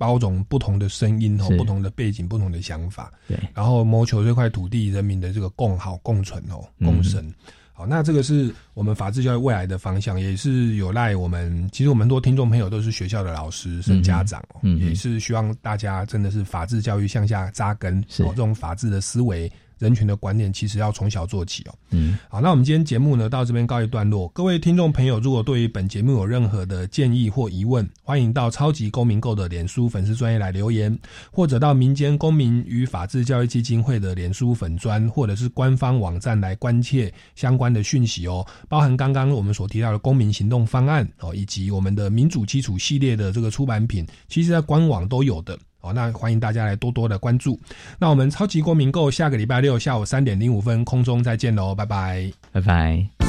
[0.00, 6.86] 包容不同的声音哦，不同的背景、不同的想法，对，然后谋求这块土地人民的这个共好、共存哦、嗯。
[6.86, 7.30] 共生。
[7.74, 11.68] 好，那这个是我们法治教育未来的方向，也是有赖我们。
[11.70, 18.22] 其实我们很多听众朋友都是学校的老师、是家长哦，嗯嗯也是希望大家真的是法治教育向下扎根，是。
[18.22, 21.74] 哦，这种法治的思维人群的观念，其实要从小做起哦。
[21.90, 24.28] 嗯，好，那我们今天节目呢到这边告一段落。
[24.28, 30.96] 各位听众朋友，如果对于本节目有任何的建议或疑问，欢迎到超级公民购的脸书粉丝专业来留言，
[31.32, 45.58] 或者到民间公民与法治教育基金会的脸书粉专或者是官方网站来关切相关的讯息哦，包含刚刚我们所提到的公民行动方案哦，以及我们的民主基础系列的这个出版品，其实在官网都有的。
[45.80, 47.58] 好，那欢迎大家来多多的关注。
[47.98, 53.19] 那我们超级国民购下个礼拜六下午三点零五分空中再见喽，拜拜，拜拜。